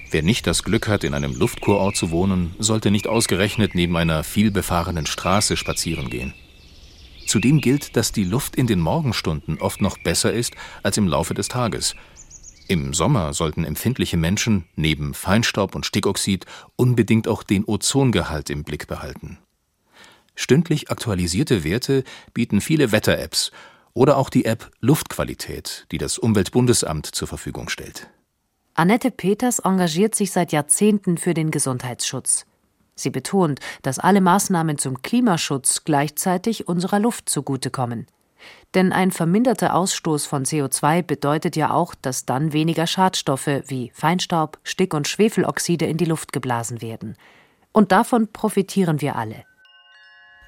Wer 0.09 0.23
nicht 0.23 0.47
das 0.47 0.63
Glück 0.63 0.87
hat, 0.87 1.03
in 1.03 1.13
einem 1.13 1.35
Luftkurort 1.35 1.95
zu 1.95 2.09
wohnen, 2.09 2.55
sollte 2.57 2.89
nicht 2.89 3.05
ausgerechnet 3.05 3.75
neben 3.75 3.95
einer 3.95 4.23
vielbefahrenen 4.23 5.05
Straße 5.05 5.55
spazieren 5.55 6.09
gehen. 6.09 6.33
Zudem 7.27 7.61
gilt, 7.61 7.95
dass 7.95 8.11
die 8.11 8.23
Luft 8.23 8.55
in 8.55 8.65
den 8.65 8.79
Morgenstunden 8.79 9.59
oft 9.59 9.79
noch 9.79 9.99
besser 9.99 10.33
ist 10.33 10.55
als 10.81 10.97
im 10.97 11.07
Laufe 11.07 11.35
des 11.35 11.49
Tages. 11.49 11.95
Im 12.67 12.95
Sommer 12.95 13.35
sollten 13.35 13.63
empfindliche 13.63 14.17
Menschen 14.17 14.65
neben 14.75 15.13
Feinstaub 15.13 15.75
und 15.75 15.85
Stickoxid 15.85 16.47
unbedingt 16.75 17.27
auch 17.27 17.43
den 17.43 17.63
Ozongehalt 17.63 18.49
im 18.49 18.63
Blick 18.63 18.87
behalten. 18.87 19.37
Stündlich 20.33 20.89
aktualisierte 20.89 21.63
Werte 21.63 22.03
bieten 22.33 22.59
viele 22.59 22.91
Wetter-Apps 22.91 23.51
oder 23.95 24.17
auch 24.17 24.29
die 24.29 24.45
App 24.45 24.69
Luftqualität, 24.81 25.87
die 25.91 25.97
das 25.97 26.19
Umweltbundesamt 26.19 27.07
zur 27.07 27.27
Verfügung 27.27 27.69
stellt. 27.69 28.07
Annette 28.75 29.09
Peters 29.09 29.59
engagiert 29.59 30.13
sich 30.13 30.31
seit 30.31 30.51
Jahrzehnten 30.51 31.17
für 31.17 31.33
den 31.33 31.49
Gesundheitsschutz. 31.49 32.45
Sie 32.93 33.09
betont, 33.09 33.59
dass 33.81 33.99
alle 33.99 34.21
Maßnahmen 34.21 34.77
zum 34.77 35.01
Klimaschutz 35.01 35.83
gleichzeitig 35.85 36.67
unserer 36.67 36.99
Luft 36.99 37.29
zugutekommen. 37.29 38.05
Denn 38.73 38.91
ein 38.91 39.11
verminderter 39.11 39.73
Ausstoß 39.73 40.25
von 40.25 40.43
CO2 40.43 41.01
bedeutet 41.01 41.55
ja 41.55 41.71
auch, 41.71 41.95
dass 41.95 42.25
dann 42.25 42.53
weniger 42.53 42.87
Schadstoffe 42.87 43.47
wie 43.67 43.91
Feinstaub, 43.93 44.59
Stick- 44.63 44.93
und 44.93 45.07
Schwefeloxide 45.07 45.85
in 45.85 45.97
die 45.97 46.05
Luft 46.05 46.33
geblasen 46.33 46.81
werden. 46.81 47.15
Und 47.71 47.91
davon 47.91 48.31
profitieren 48.31 49.01
wir 49.01 49.15
alle. 49.15 49.45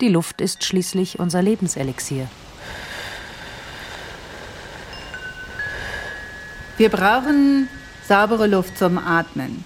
Die 0.02 0.10
Luft 0.10 0.42
ist 0.42 0.64
schließlich 0.64 1.20
unser 1.20 1.42
Lebenselixier. 1.42 2.28
Wir 6.78 6.90
brauchen 6.90 7.68
saubere 8.04 8.46
Luft 8.46 8.78
zum 8.78 9.00
Atmen, 9.00 9.66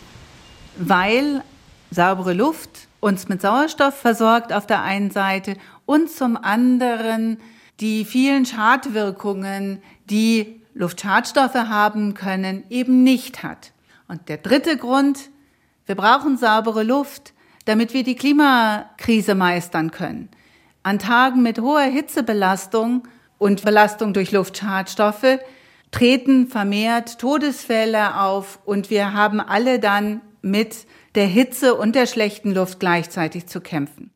weil 0.78 1.44
saubere 1.90 2.32
Luft 2.32 2.88
uns 3.02 3.28
mit 3.28 3.42
Sauerstoff 3.42 4.00
versorgt 4.00 4.54
auf 4.54 4.66
der 4.66 4.82
einen 4.82 5.12
Seite 5.12 5.58
und 5.86 6.10
zum 6.10 6.38
anderen 6.38 7.38
die 7.82 8.06
vielen 8.06 8.46
Schadwirkungen, 8.46 9.84
die 10.10 10.62
Luftschadstoffe 10.74 11.56
haben 11.56 12.14
können, 12.14 12.64
eben 12.70 13.04
nicht 13.04 13.44
hat. 13.44 13.74
Und 14.08 14.30
der 14.30 14.38
dritte 14.38 14.78
Grund, 14.78 15.32
wir 15.88 15.96
brauchen 15.96 16.38
saubere 16.38 16.84
Luft, 16.84 17.34
damit 17.66 17.94
wir 17.94 18.06
die 18.06 18.16
Klimakrise 18.16 19.36
meistern 19.36 19.92
können. 19.92 20.30
An 20.82 20.98
Tagen 20.98 21.44
mit 21.44 21.60
hoher 21.60 21.82
Hitzebelastung 21.82 23.06
und 23.38 23.66
Belastung 23.66 24.14
durch 24.14 24.32
Luftschadstoffe 24.32 25.40
treten 25.92 26.48
vermehrt 26.48 27.20
Todesfälle 27.20 28.20
auf 28.20 28.60
und 28.66 28.90
wir 28.90 29.14
haben 29.14 29.40
alle 29.40 29.80
dann 29.80 30.22
mit 30.42 30.88
der 31.16 31.28
Hitze 31.28 31.76
und 31.76 31.96
der 31.96 32.08
schlechten 32.08 32.54
Luft 32.54 32.80
gleichzeitig 32.80 33.48
zu 33.48 33.62
kämpfen. 33.62 34.12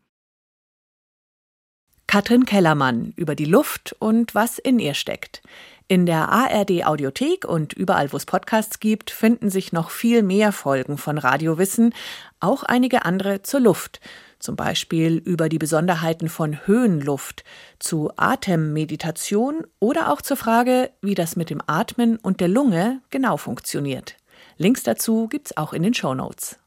Katrin 2.08 2.46
Kellermann 2.46 3.14
über 3.18 3.36
die 3.36 3.46
Luft 3.46 3.96
und 4.00 4.36
was 4.36 4.58
in 4.58 4.80
ihr 4.80 4.94
steckt. 4.94 5.42
In 5.88 6.06
der 6.06 6.30
ARD 6.30 6.86
Audiothek 6.86 7.46
und 7.46 7.74
überall, 7.74 8.12
wo 8.12 8.18
es 8.18 8.26
Podcasts 8.26 8.80
gibt, 8.80 9.12
finden 9.12 9.50
sich 9.50 9.72
noch 9.72 9.90
viel 9.92 10.24
mehr 10.24 10.52
Folgen 10.52 10.98
von 10.98 11.18
Radiowissen, 11.18 11.94
auch 12.40 12.64
einige 12.64 13.06
andere 13.06 13.42
zur 13.44 13.60
Luft 13.60 14.00
zum 14.46 14.56
Beispiel 14.56 15.18
über 15.18 15.50
die 15.50 15.58
Besonderheiten 15.58 16.30
von 16.30 16.66
Höhenluft, 16.66 17.44
zu 17.80 18.12
Atemmeditation 18.16 19.66
oder 19.80 20.14
auch 20.14 20.22
zur 20.22 20.38
Frage, 20.38 20.92
wie 21.02 21.16
das 21.16 21.36
mit 21.36 21.50
dem 21.50 21.62
Atmen 21.68 22.16
und 22.18 22.40
der 22.40 22.48
Lunge 22.48 23.02
genau 23.10 23.36
funktioniert. 23.36 24.16
Links 24.58 24.84
dazu 24.84 25.28
gibt's 25.28 25.58
auch 25.58 25.74
in 25.74 25.84
den 25.84 25.94
Show 25.94 26.14
Notes. 26.14 26.60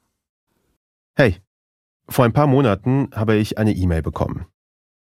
Hey, 1.17 1.41
vor 2.09 2.25
ein 2.25 2.33
paar 2.33 2.47
Monaten 2.47 3.11
habe 3.15 3.37
ich 3.37 3.57
eine 3.57 3.73
E-Mail 3.73 4.03
bekommen. 4.03 4.47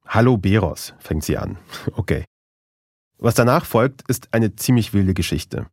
Hallo 0.07 0.37
Beros, 0.37 0.93
fängt 0.99 1.25
sie 1.25 1.39
an. 1.39 1.57
Okay. 1.93 2.25
Was 3.19 3.37
danach 3.37 3.65
folgt, 3.65 4.03
ist 4.09 4.29
eine 4.35 4.57
ziemlich 4.57 4.93
wilde 4.93 5.15
Geschichte. 5.15 5.69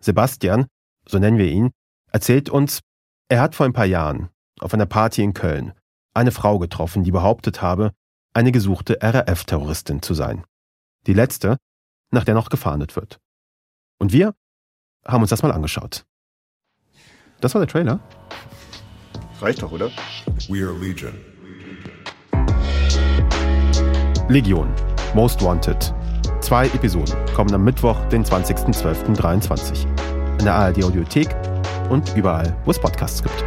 Sebastian, 0.00 0.66
so 1.06 1.18
nennen 1.18 1.38
wir 1.38 1.48
ihn, 1.48 1.72
erzählt 2.12 2.48
uns, 2.48 2.80
er 3.28 3.40
hat 3.40 3.54
vor 3.54 3.66
ein 3.66 3.72
paar 3.72 3.84
Jahren 3.84 4.30
auf 4.60 4.72
einer 4.72 4.86
Party 4.86 5.22
in 5.22 5.34
Köln 5.34 5.74
eine 6.14 6.30
Frau 6.30 6.58
getroffen, 6.58 7.04
die 7.04 7.10
behauptet 7.10 7.60
habe, 7.60 7.92
eine 8.32 8.52
gesuchte 8.52 8.98
RAF-Terroristin 9.00 10.02
zu 10.02 10.14
sein. 10.14 10.44
Die 11.06 11.14
letzte, 11.14 11.58
nach 12.10 12.24
der 12.24 12.34
noch 12.34 12.48
gefahndet 12.48 12.96
wird. 12.96 13.20
Und 13.98 14.12
wir 14.12 14.34
haben 15.06 15.22
uns 15.22 15.30
das 15.30 15.42
mal 15.42 15.52
angeschaut. 15.52 16.04
Das 17.40 17.54
war 17.54 17.60
der 17.60 17.68
Trailer. 17.68 18.00
Reicht 19.40 19.62
doch, 19.62 19.72
oder? 19.72 19.90
We 20.48 20.64
are 20.64 20.76
Legion. 20.78 21.12
Legion. 24.28 24.72
Most 25.14 25.42
Wanted. 25.42 25.92
Zwei 26.40 26.66
Episoden 26.66 27.14
kommen 27.34 27.54
am 27.54 27.64
Mittwoch, 27.64 27.98
den 28.06 28.24
20.12.23. 28.24 29.82
In 30.38 30.44
der 30.44 30.54
ARD 30.54 30.84
Audiothek 30.84 31.34
und 31.90 32.16
überall, 32.16 32.56
wo 32.64 32.70
es 32.70 32.78
Podcasts 32.78 33.22
gibt. 33.22 33.44